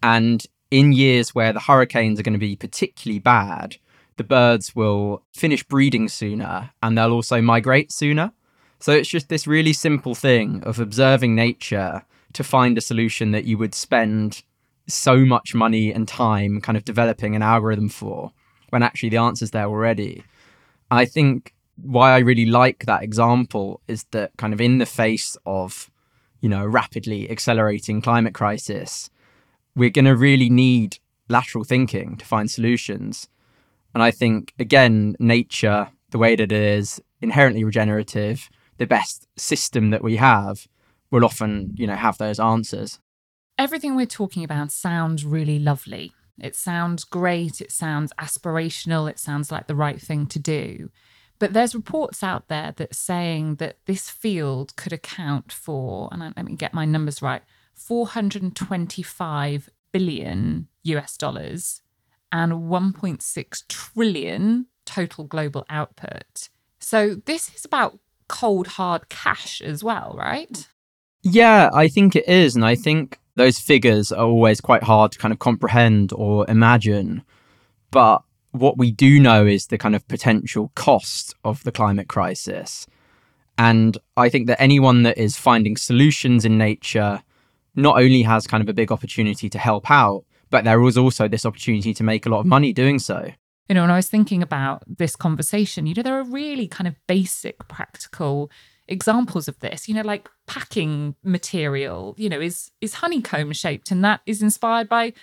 And 0.03 0.45
in 0.69 0.91
years 0.91 1.33
where 1.33 1.53
the 1.53 1.59
hurricanes 1.59 2.19
are 2.19 2.23
going 2.23 2.33
to 2.33 2.39
be 2.39 2.55
particularly 2.55 3.19
bad, 3.19 3.77
the 4.17 4.23
birds 4.23 4.75
will 4.75 5.23
finish 5.33 5.63
breeding 5.63 6.07
sooner 6.09 6.71
and 6.81 6.97
they'll 6.97 7.11
also 7.11 7.41
migrate 7.41 7.91
sooner. 7.91 8.31
So 8.79 8.91
it's 8.91 9.09
just 9.09 9.29
this 9.29 9.47
really 9.47 9.73
simple 9.73 10.15
thing 10.15 10.61
of 10.63 10.79
observing 10.79 11.35
nature 11.35 12.03
to 12.33 12.43
find 12.43 12.77
a 12.77 12.81
solution 12.81 13.31
that 13.31 13.45
you 13.45 13.57
would 13.57 13.73
spend 13.73 14.43
so 14.87 15.17
much 15.25 15.55
money 15.55 15.91
and 15.91 16.07
time 16.07 16.61
kind 16.61 16.77
of 16.77 16.85
developing 16.85 17.35
an 17.35 17.41
algorithm 17.41 17.89
for 17.89 18.31
when 18.69 18.83
actually 18.83 19.09
the 19.09 19.17
answer's 19.17 19.51
there 19.51 19.65
already. 19.65 20.23
I 20.91 21.05
think 21.05 21.53
why 21.81 22.11
I 22.11 22.19
really 22.19 22.45
like 22.45 22.85
that 22.85 23.03
example 23.03 23.81
is 23.87 24.05
that 24.11 24.31
kind 24.37 24.53
of 24.53 24.61
in 24.61 24.77
the 24.79 24.85
face 24.85 25.37
of, 25.45 25.89
you 26.41 26.49
know, 26.49 26.65
rapidly 26.65 27.29
accelerating 27.29 28.01
climate 28.01 28.33
crisis, 28.33 29.09
we're 29.75 29.89
going 29.89 30.05
to 30.05 30.15
really 30.15 30.49
need 30.49 30.97
lateral 31.29 31.63
thinking 31.63 32.17
to 32.17 32.25
find 32.25 32.49
solutions. 32.49 33.27
And 33.93 34.01
I 34.01 34.11
think, 34.11 34.53
again, 34.59 35.15
nature, 35.19 35.89
the 36.09 36.17
way 36.17 36.35
that 36.35 36.51
it 36.51 36.51
is 36.51 37.01
inherently 37.21 37.63
regenerative, 37.63 38.49
the 38.77 38.87
best 38.87 39.27
system 39.35 39.89
that 39.91 40.03
we 40.03 40.17
have, 40.17 40.67
will 41.11 41.25
often, 41.25 41.73
you 41.75 41.87
know, 41.87 41.95
have 41.95 42.17
those 42.17 42.39
answers. 42.39 42.99
Everything 43.57 43.95
we're 43.95 44.05
talking 44.05 44.43
about 44.43 44.71
sounds 44.71 45.25
really 45.25 45.57
lovely. 45.57 46.13
It 46.41 46.55
sounds 46.55 47.03
great, 47.03 47.61
it 47.61 47.71
sounds 47.71 48.13
aspirational, 48.19 49.09
it 49.09 49.19
sounds 49.19 49.51
like 49.51 49.67
the 49.67 49.75
right 49.75 49.99
thing 50.01 50.27
to 50.27 50.39
do. 50.39 50.89
But 51.39 51.53
there's 51.53 51.75
reports 51.75 52.23
out 52.23 52.47
there 52.47 52.73
that 52.77 52.95
saying 52.95 53.55
that 53.55 53.77
this 53.85 54.09
field 54.09 54.75
could 54.75 54.93
account 54.93 55.51
for, 55.51 56.09
and 56.11 56.21
let 56.21 56.45
me 56.45 56.55
get 56.55 56.73
my 56.73 56.85
numbers 56.85 57.21
right, 57.21 57.43
425 57.75 59.69
billion 59.91 60.67
US 60.83 61.17
dollars 61.17 61.81
and 62.31 62.51
1.6 62.53 63.67
trillion 63.67 64.65
total 64.85 65.25
global 65.25 65.65
output. 65.69 66.49
So 66.79 67.15
this 67.25 67.53
is 67.55 67.65
about 67.65 67.99
cold 68.27 68.67
hard 68.67 69.09
cash 69.09 69.61
as 69.61 69.83
well, 69.83 70.15
right? 70.17 70.67
Yeah, 71.23 71.69
I 71.73 71.87
think 71.87 72.15
it 72.15 72.27
is. 72.27 72.55
And 72.55 72.65
I 72.65 72.75
think 72.75 73.19
those 73.37 73.59
figures 73.59 74.11
are 74.11 74.25
always 74.25 74.59
quite 74.59 74.83
hard 74.83 75.11
to 75.13 75.19
kind 75.19 75.31
of 75.31 75.39
comprehend 75.39 76.11
or 76.13 76.45
imagine. 76.49 77.23
But 77.91 78.23
what 78.51 78.77
we 78.77 78.91
do 78.91 79.19
know 79.19 79.45
is 79.45 79.67
the 79.67 79.77
kind 79.77 79.95
of 79.95 80.07
potential 80.07 80.71
cost 80.75 81.35
of 81.43 81.63
the 81.63 81.71
climate 81.71 82.07
crisis. 82.07 82.87
And 83.57 83.97
I 84.17 84.29
think 84.29 84.47
that 84.47 84.61
anyone 84.61 85.03
that 85.03 85.17
is 85.17 85.37
finding 85.37 85.77
solutions 85.77 86.45
in 86.45 86.57
nature 86.57 87.21
not 87.75 87.97
only 87.97 88.23
has 88.23 88.47
kind 88.47 88.61
of 88.61 88.69
a 88.69 88.73
big 88.73 88.91
opportunity 88.91 89.49
to 89.49 89.59
help 89.59 89.89
out, 89.89 90.25
but 90.49 90.63
there 90.63 90.81
is 90.83 90.97
also 90.97 91.27
this 91.27 91.45
opportunity 91.45 91.93
to 91.93 92.03
make 92.03 92.25
a 92.25 92.29
lot 92.29 92.39
of 92.39 92.45
money 92.45 92.73
doing 92.73 92.99
so. 92.99 93.31
You 93.69 93.75
know, 93.75 93.81
when 93.81 93.91
I 93.91 93.97
was 93.97 94.09
thinking 94.09 94.41
about 94.41 94.83
this 94.87 95.15
conversation, 95.15 95.85
you 95.85 95.93
know, 95.93 96.01
there 96.01 96.17
are 96.17 96.23
really 96.23 96.67
kind 96.67 96.87
of 96.87 96.95
basic 97.05 97.67
practical 97.67 98.49
examples 98.87 99.47
of 99.47 99.59
this 99.59 99.87
you 99.87 99.93
know 99.93 100.01
like 100.01 100.29
packing 100.45 101.15
material 101.23 102.15
you 102.17 102.29
know 102.29 102.39
is 102.39 102.71
is 102.79 102.95
honeycomb 102.95 103.51
shaped 103.51 103.91
and 103.91 104.03
that 104.03 104.21
is 104.25 104.41
inspired 104.41 104.87
by 104.87 105.13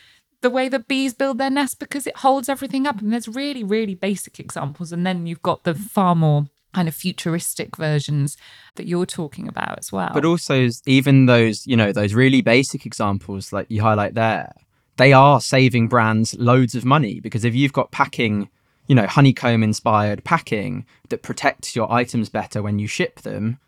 the 0.45 0.51
way 0.51 0.69
that 0.69 0.87
bees 0.87 1.15
build 1.15 1.39
their 1.39 1.51
nest 1.51 1.81
because 1.81 2.07
it 2.07 2.19
holds 2.19 2.49
everything 2.49 2.87
up. 2.87 3.01
And 3.01 3.13
there's 3.13 3.27
really, 3.27 3.65
really 3.65 3.95
basic 3.95 4.39
examples. 4.39 4.93
And 4.93 5.05
then 5.05 5.27
you've 5.27 5.43
got 5.43 5.65
the 5.65 5.75
far 5.75 6.15
more 6.15 6.47
kind 6.75 6.87
of 6.87 6.95
futuristic 6.95 7.77
versions 7.77 8.37
that 8.77 8.87
you're 8.87 9.07
talking 9.07 9.49
about 9.49 9.79
as 9.79 9.91
well. 9.91 10.11
But 10.13 10.27
also, 10.27 10.69
even 10.87 11.27
those, 11.27 11.67
you 11.67 11.77
know, 11.77 11.93
those 11.93 12.13
really 12.13 12.43
basic 12.43 12.85
examples 12.85 13.53
like 13.53 13.67
you 13.71 13.81
highlight 13.81 14.15
there, 14.15 14.53
they 14.99 15.15
are 15.15 15.41
saving 15.41 15.89
brands 15.89 16.35
loads 16.35 16.75
of 16.75 16.85
money 16.85 17.21
because 17.21 17.45
if 17.45 17.55
you've 17.55 17.73
got 17.73 17.91
packing, 17.91 18.51
you 18.87 18.95
know, 18.95 19.07
honeycomb 19.07 19.63
inspired 19.63 20.25
packing 20.25 20.85
that 21.09 21.23
protects 21.23 21.75
your 21.75 21.91
items 21.91 22.29
better 22.29 22.63
when 22.63 22.79
you 22.79 22.87
ship 22.87 23.21
them, 23.23 23.59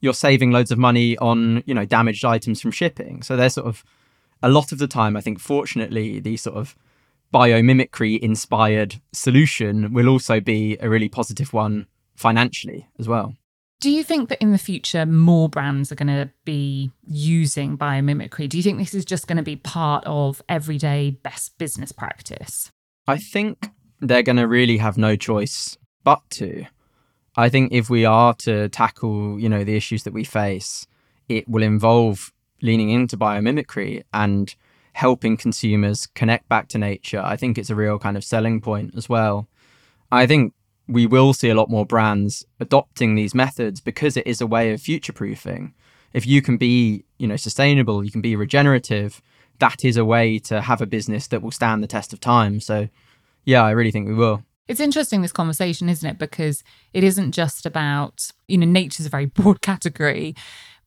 you're 0.00 0.14
saving 0.14 0.50
loads 0.50 0.70
of 0.70 0.78
money 0.78 1.16
on, 1.18 1.62
you 1.66 1.74
know, 1.74 1.84
damaged 1.84 2.24
items 2.24 2.60
from 2.60 2.70
shipping. 2.70 3.22
So 3.22 3.36
they're 3.36 3.48
sort 3.50 3.66
of 3.66 3.84
a 4.42 4.48
lot 4.50 4.72
of 4.72 4.78
the 4.78 4.86
time, 4.86 5.16
I 5.16 5.20
think, 5.20 5.40
fortunately, 5.40 6.20
the 6.20 6.36
sort 6.36 6.56
of 6.56 6.76
biomimicry 7.32 8.18
inspired 8.20 9.00
solution 9.12 9.92
will 9.92 10.08
also 10.08 10.40
be 10.40 10.76
a 10.80 10.88
really 10.88 11.08
positive 11.08 11.52
one 11.52 11.86
financially 12.14 12.88
as 12.98 13.08
well. 13.08 13.34
Do 13.80 13.90
you 13.90 14.02
think 14.02 14.30
that 14.30 14.40
in 14.40 14.52
the 14.52 14.58
future 14.58 15.04
more 15.04 15.48
brands 15.48 15.92
are 15.92 15.96
going 15.96 16.06
to 16.08 16.30
be 16.44 16.90
using 17.06 17.76
biomimicry? 17.76 18.48
Do 18.48 18.56
you 18.56 18.62
think 18.62 18.78
this 18.78 18.94
is 18.94 19.04
just 19.04 19.26
going 19.26 19.36
to 19.36 19.42
be 19.42 19.56
part 19.56 20.02
of 20.06 20.40
everyday 20.48 21.10
best 21.10 21.58
business 21.58 21.92
practice? 21.92 22.70
I 23.06 23.18
think 23.18 23.70
they're 24.00 24.22
going 24.22 24.36
to 24.36 24.46
really 24.46 24.78
have 24.78 24.98
no 24.98 25.16
choice 25.16 25.76
but 26.04 26.22
to. 26.30 26.66
I 27.36 27.48
think 27.48 27.72
if 27.72 27.90
we 27.90 28.04
are 28.04 28.34
to 28.34 28.68
tackle, 28.70 29.38
you 29.38 29.48
know, 29.48 29.64
the 29.64 29.76
issues 29.76 30.04
that 30.04 30.14
we 30.14 30.24
face, 30.24 30.86
it 31.28 31.48
will 31.48 31.62
involve 31.62 32.32
leaning 32.62 32.90
into 32.90 33.16
biomimicry 33.16 34.02
and 34.12 34.54
helping 34.94 35.36
consumers 35.36 36.06
connect 36.06 36.48
back 36.48 36.68
to 36.68 36.78
nature. 36.78 37.20
I 37.22 37.36
think 37.36 37.58
it's 37.58 37.68
a 37.68 37.74
real 37.74 37.98
kind 37.98 38.16
of 38.16 38.24
selling 38.24 38.60
point 38.62 38.94
as 38.96 39.08
well. 39.08 39.46
I 40.10 40.26
think 40.26 40.54
we 40.88 41.06
will 41.06 41.34
see 41.34 41.50
a 41.50 41.54
lot 41.54 41.68
more 41.68 41.84
brands 41.84 42.46
adopting 42.60 43.14
these 43.14 43.34
methods 43.34 43.80
because 43.80 44.16
it 44.16 44.26
is 44.26 44.40
a 44.40 44.46
way 44.46 44.72
of 44.72 44.80
future 44.80 45.12
proofing. 45.12 45.74
If 46.12 46.26
you 46.26 46.40
can 46.40 46.56
be, 46.56 47.04
you 47.18 47.26
know, 47.26 47.36
sustainable, 47.36 48.04
you 48.04 48.10
can 48.10 48.22
be 48.22 48.36
regenerative, 48.36 49.20
that 49.58 49.84
is 49.84 49.96
a 49.96 50.04
way 50.04 50.38
to 50.40 50.62
have 50.62 50.80
a 50.80 50.86
business 50.86 51.26
that 51.28 51.42
will 51.42 51.50
stand 51.50 51.82
the 51.82 51.88
test 51.88 52.12
of 52.12 52.20
time. 52.20 52.60
So, 52.60 52.88
yeah, 53.46 53.62
I 53.62 53.70
really 53.70 53.90
think 53.90 54.08
we 54.08 54.14
will. 54.14 54.42
It's 54.68 54.80
interesting 54.80 55.22
this 55.22 55.32
conversation, 55.32 55.88
isn't 55.88 56.08
it? 56.08 56.18
Because 56.18 56.64
it 56.92 57.04
isn't 57.04 57.32
just 57.32 57.64
about, 57.64 58.30
you 58.48 58.58
know, 58.58 58.66
nature's 58.66 59.06
a 59.06 59.10
very 59.10 59.26
broad 59.38 59.62
category, 59.62 60.34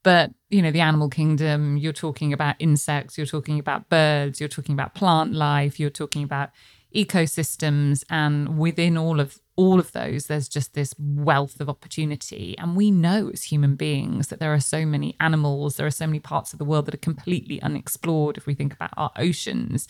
but, 0.03 0.31
you 0.49 0.61
know, 0.61 0.71
the 0.71 0.81
animal 0.81 1.09
kingdom, 1.09 1.77
you're 1.77 1.93
talking 1.93 2.31
about 2.31 2.55
insects, 2.59 3.17
you're 3.17 3.25
talking 3.25 3.59
about 3.59 3.89
birds, 3.89 4.39
you're 4.39 4.49
talking 4.49 4.73
about 4.73 4.93
plant 4.93 5.33
life, 5.33 5.79
you're 5.79 5.89
talking 5.89 6.23
about 6.23 6.49
ecosystems 6.95 8.03
and 8.09 8.57
within 8.57 8.97
all 8.97 9.19
of 9.19 9.39
all 9.55 9.79
of 9.79 9.91
those 9.91 10.25
there's 10.25 10.49
just 10.49 10.73
this 10.73 10.95
wealth 10.97 11.59
of 11.59 11.69
opportunity 11.69 12.57
and 12.57 12.75
we 12.75 12.89
know 12.89 13.29
as 13.31 13.43
human 13.43 13.75
beings 13.75 14.29
that 14.29 14.39
there 14.39 14.53
are 14.53 14.59
so 14.59 14.85
many 14.87 15.15
animals 15.19 15.75
there 15.75 15.85
are 15.85 15.91
so 15.91 16.07
many 16.07 16.19
parts 16.19 16.51
of 16.51 16.57
the 16.57 16.65
world 16.65 16.87
that 16.87 16.95
are 16.95 16.97
completely 16.97 17.61
unexplored 17.61 18.37
if 18.37 18.47
we 18.47 18.55
think 18.55 18.73
about 18.73 18.89
our 18.97 19.11
oceans 19.17 19.87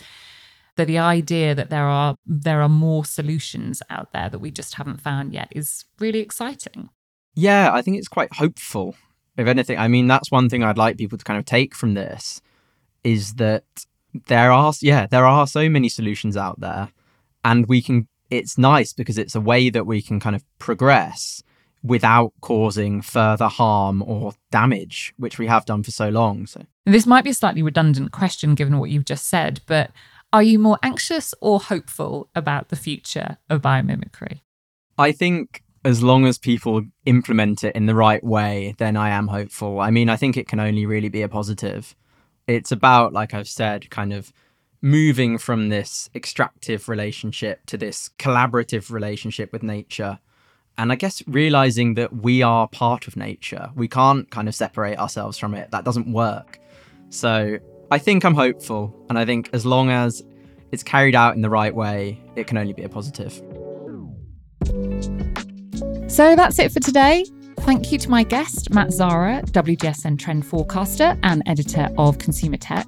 that 0.76 0.86
the 0.86 0.98
idea 0.98 1.54
that 1.54 1.70
there 1.70 1.84
are 1.84 2.16
there 2.26 2.62
are 2.62 2.68
more 2.68 3.04
solutions 3.04 3.82
out 3.90 4.12
there 4.12 4.28
that 4.28 4.38
we 4.38 4.50
just 4.50 4.74
haven't 4.74 5.00
found 5.00 5.32
yet 5.32 5.48
is 5.50 5.84
really 5.98 6.20
exciting. 6.20 6.88
Yeah 7.34 7.70
i 7.72 7.80
think 7.82 7.96
it's 7.96 8.08
quite 8.08 8.32
hopeful 8.34 8.96
if 9.36 9.46
anything. 9.46 9.78
I 9.78 9.88
mean 9.88 10.06
that's 10.08 10.30
one 10.30 10.48
thing 10.48 10.62
i'd 10.62 10.76
like 10.76 10.98
people 10.98 11.16
to 11.16 11.24
kind 11.24 11.38
of 11.38 11.44
take 11.44 11.74
from 11.74 11.94
this 11.94 12.42
is 13.04 13.34
that 13.34 13.64
there 14.26 14.50
are 14.52 14.72
yeah 14.80 15.06
there 15.06 15.24
are 15.24 15.46
so 15.46 15.68
many 15.68 15.88
solutions 15.88 16.36
out 16.36 16.60
there 16.60 16.88
and 17.44 17.66
we 17.66 17.80
can 17.80 18.08
it's 18.30 18.58
nice 18.58 18.92
because 18.92 19.18
it's 19.18 19.34
a 19.34 19.40
way 19.40 19.70
that 19.70 19.86
we 19.86 20.02
can 20.02 20.20
kind 20.20 20.36
of 20.36 20.44
progress 20.58 21.42
without 21.82 22.32
causing 22.40 23.00
further 23.00 23.48
harm 23.48 24.02
or 24.02 24.32
damage 24.50 25.14
which 25.16 25.38
we 25.38 25.46
have 25.46 25.64
done 25.64 25.82
for 25.82 25.90
so 25.90 26.08
long 26.08 26.46
so. 26.46 26.64
This 26.84 27.06
might 27.06 27.24
be 27.24 27.30
a 27.30 27.34
slightly 27.34 27.62
redundant 27.62 28.10
question 28.12 28.54
given 28.54 28.78
what 28.78 28.90
you've 28.90 29.04
just 29.04 29.28
said 29.28 29.60
but 29.66 29.90
are 30.32 30.42
you 30.42 30.58
more 30.58 30.78
anxious 30.82 31.34
or 31.40 31.60
hopeful 31.60 32.28
about 32.34 32.68
the 32.68 32.76
future 32.76 33.38
of 33.48 33.62
biomimicry 33.62 34.40
i 34.98 35.12
think 35.12 35.62
as 35.84 36.02
long 36.02 36.26
as 36.26 36.36
people 36.36 36.82
implement 37.06 37.64
it 37.64 37.74
in 37.74 37.86
the 37.86 37.94
right 37.94 38.22
way 38.22 38.74
then 38.78 38.96
i 38.96 39.10
am 39.10 39.28
hopeful 39.28 39.80
i 39.80 39.90
mean 39.90 40.08
i 40.08 40.16
think 40.16 40.36
it 40.36 40.48
can 40.48 40.60
only 40.60 40.86
really 40.86 41.08
be 41.08 41.22
a 41.22 41.28
positive 41.28 41.94
it's 42.50 42.72
about, 42.72 43.12
like 43.12 43.32
I've 43.32 43.48
said, 43.48 43.90
kind 43.90 44.12
of 44.12 44.32
moving 44.82 45.38
from 45.38 45.68
this 45.68 46.10
extractive 46.14 46.88
relationship 46.88 47.64
to 47.66 47.76
this 47.76 48.10
collaborative 48.18 48.90
relationship 48.90 49.52
with 49.52 49.62
nature. 49.62 50.18
And 50.76 50.90
I 50.90 50.96
guess 50.96 51.22
realizing 51.26 51.94
that 51.94 52.16
we 52.16 52.42
are 52.42 52.66
part 52.66 53.06
of 53.06 53.16
nature. 53.16 53.70
We 53.74 53.88
can't 53.88 54.30
kind 54.30 54.48
of 54.48 54.54
separate 54.54 54.98
ourselves 54.98 55.38
from 55.38 55.54
it. 55.54 55.70
That 55.70 55.84
doesn't 55.84 56.10
work. 56.10 56.58
So 57.10 57.58
I 57.90 57.98
think 57.98 58.24
I'm 58.24 58.34
hopeful. 58.34 58.94
And 59.08 59.18
I 59.18 59.24
think 59.24 59.50
as 59.52 59.66
long 59.66 59.90
as 59.90 60.22
it's 60.70 60.82
carried 60.82 61.14
out 61.14 61.34
in 61.34 61.42
the 61.42 61.50
right 61.50 61.74
way, 61.74 62.20
it 62.36 62.46
can 62.46 62.56
only 62.56 62.72
be 62.72 62.82
a 62.82 62.88
positive. 62.88 63.32
So 66.08 66.36
that's 66.36 66.58
it 66.58 66.72
for 66.72 66.80
today. 66.80 67.24
Thank 67.60 67.92
you 67.92 67.98
to 67.98 68.10
my 68.10 68.22
guest, 68.22 68.70
Matt 68.70 68.92
Zara, 68.92 69.42
WGSN 69.42 70.18
trend 70.18 70.46
forecaster 70.46 71.18
and 71.22 71.42
editor 71.46 71.88
of 71.98 72.18
Consumer 72.18 72.56
Tech. 72.56 72.86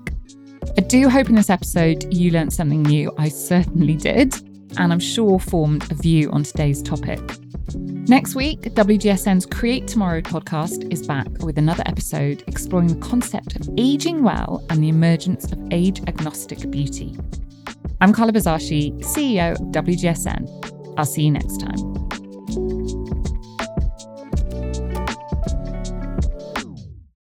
I 0.79 0.81
do 0.81 1.09
hope 1.09 1.29
in 1.29 1.35
this 1.35 1.51
episode 1.51 2.13
you 2.15 2.31
learned 2.31 2.53
something 2.53 2.83
new. 2.83 3.13
I 3.19 3.29
certainly 3.29 3.97
did, 3.97 4.35
and 4.79 4.93
I'm 4.93 5.01
sure 5.01 5.39
formed 5.39 5.91
a 5.91 5.95
view 5.95 6.31
on 6.31 6.45
today's 6.45 6.83
topic. 6.83 7.21
Next 8.09 8.35
week, 8.35 8.63
WGSN's 8.63 9.47
Create 9.47 9.87
Tomorrow 9.87 10.23
podcast 10.23 10.93
is 10.93 11.07
back 11.07 11.29
with 11.45 11.57
another 11.57 11.85
episode 11.87 12.43
exploring 12.49 12.89
the 12.89 12.97
concept 12.97 13.55
of 13.55 13.69
aging 13.79 14.25
well 14.25 14.65
and 14.71 14.83
the 14.83 14.89
emergence 14.89 15.51
of 15.53 15.59
age 15.71 16.01
agnostic 16.09 16.69
beauty. 16.69 17.17
I'm 18.01 18.13
Carla 18.13 18.33
Buzasi, 18.33 18.99
CEO 19.05 19.53
of 19.53 19.67
WGSN. 19.69 20.95
I'll 20.99 21.05
see 21.05 21.23
you 21.23 21.31
next 21.31 21.61
time. 21.61 22.02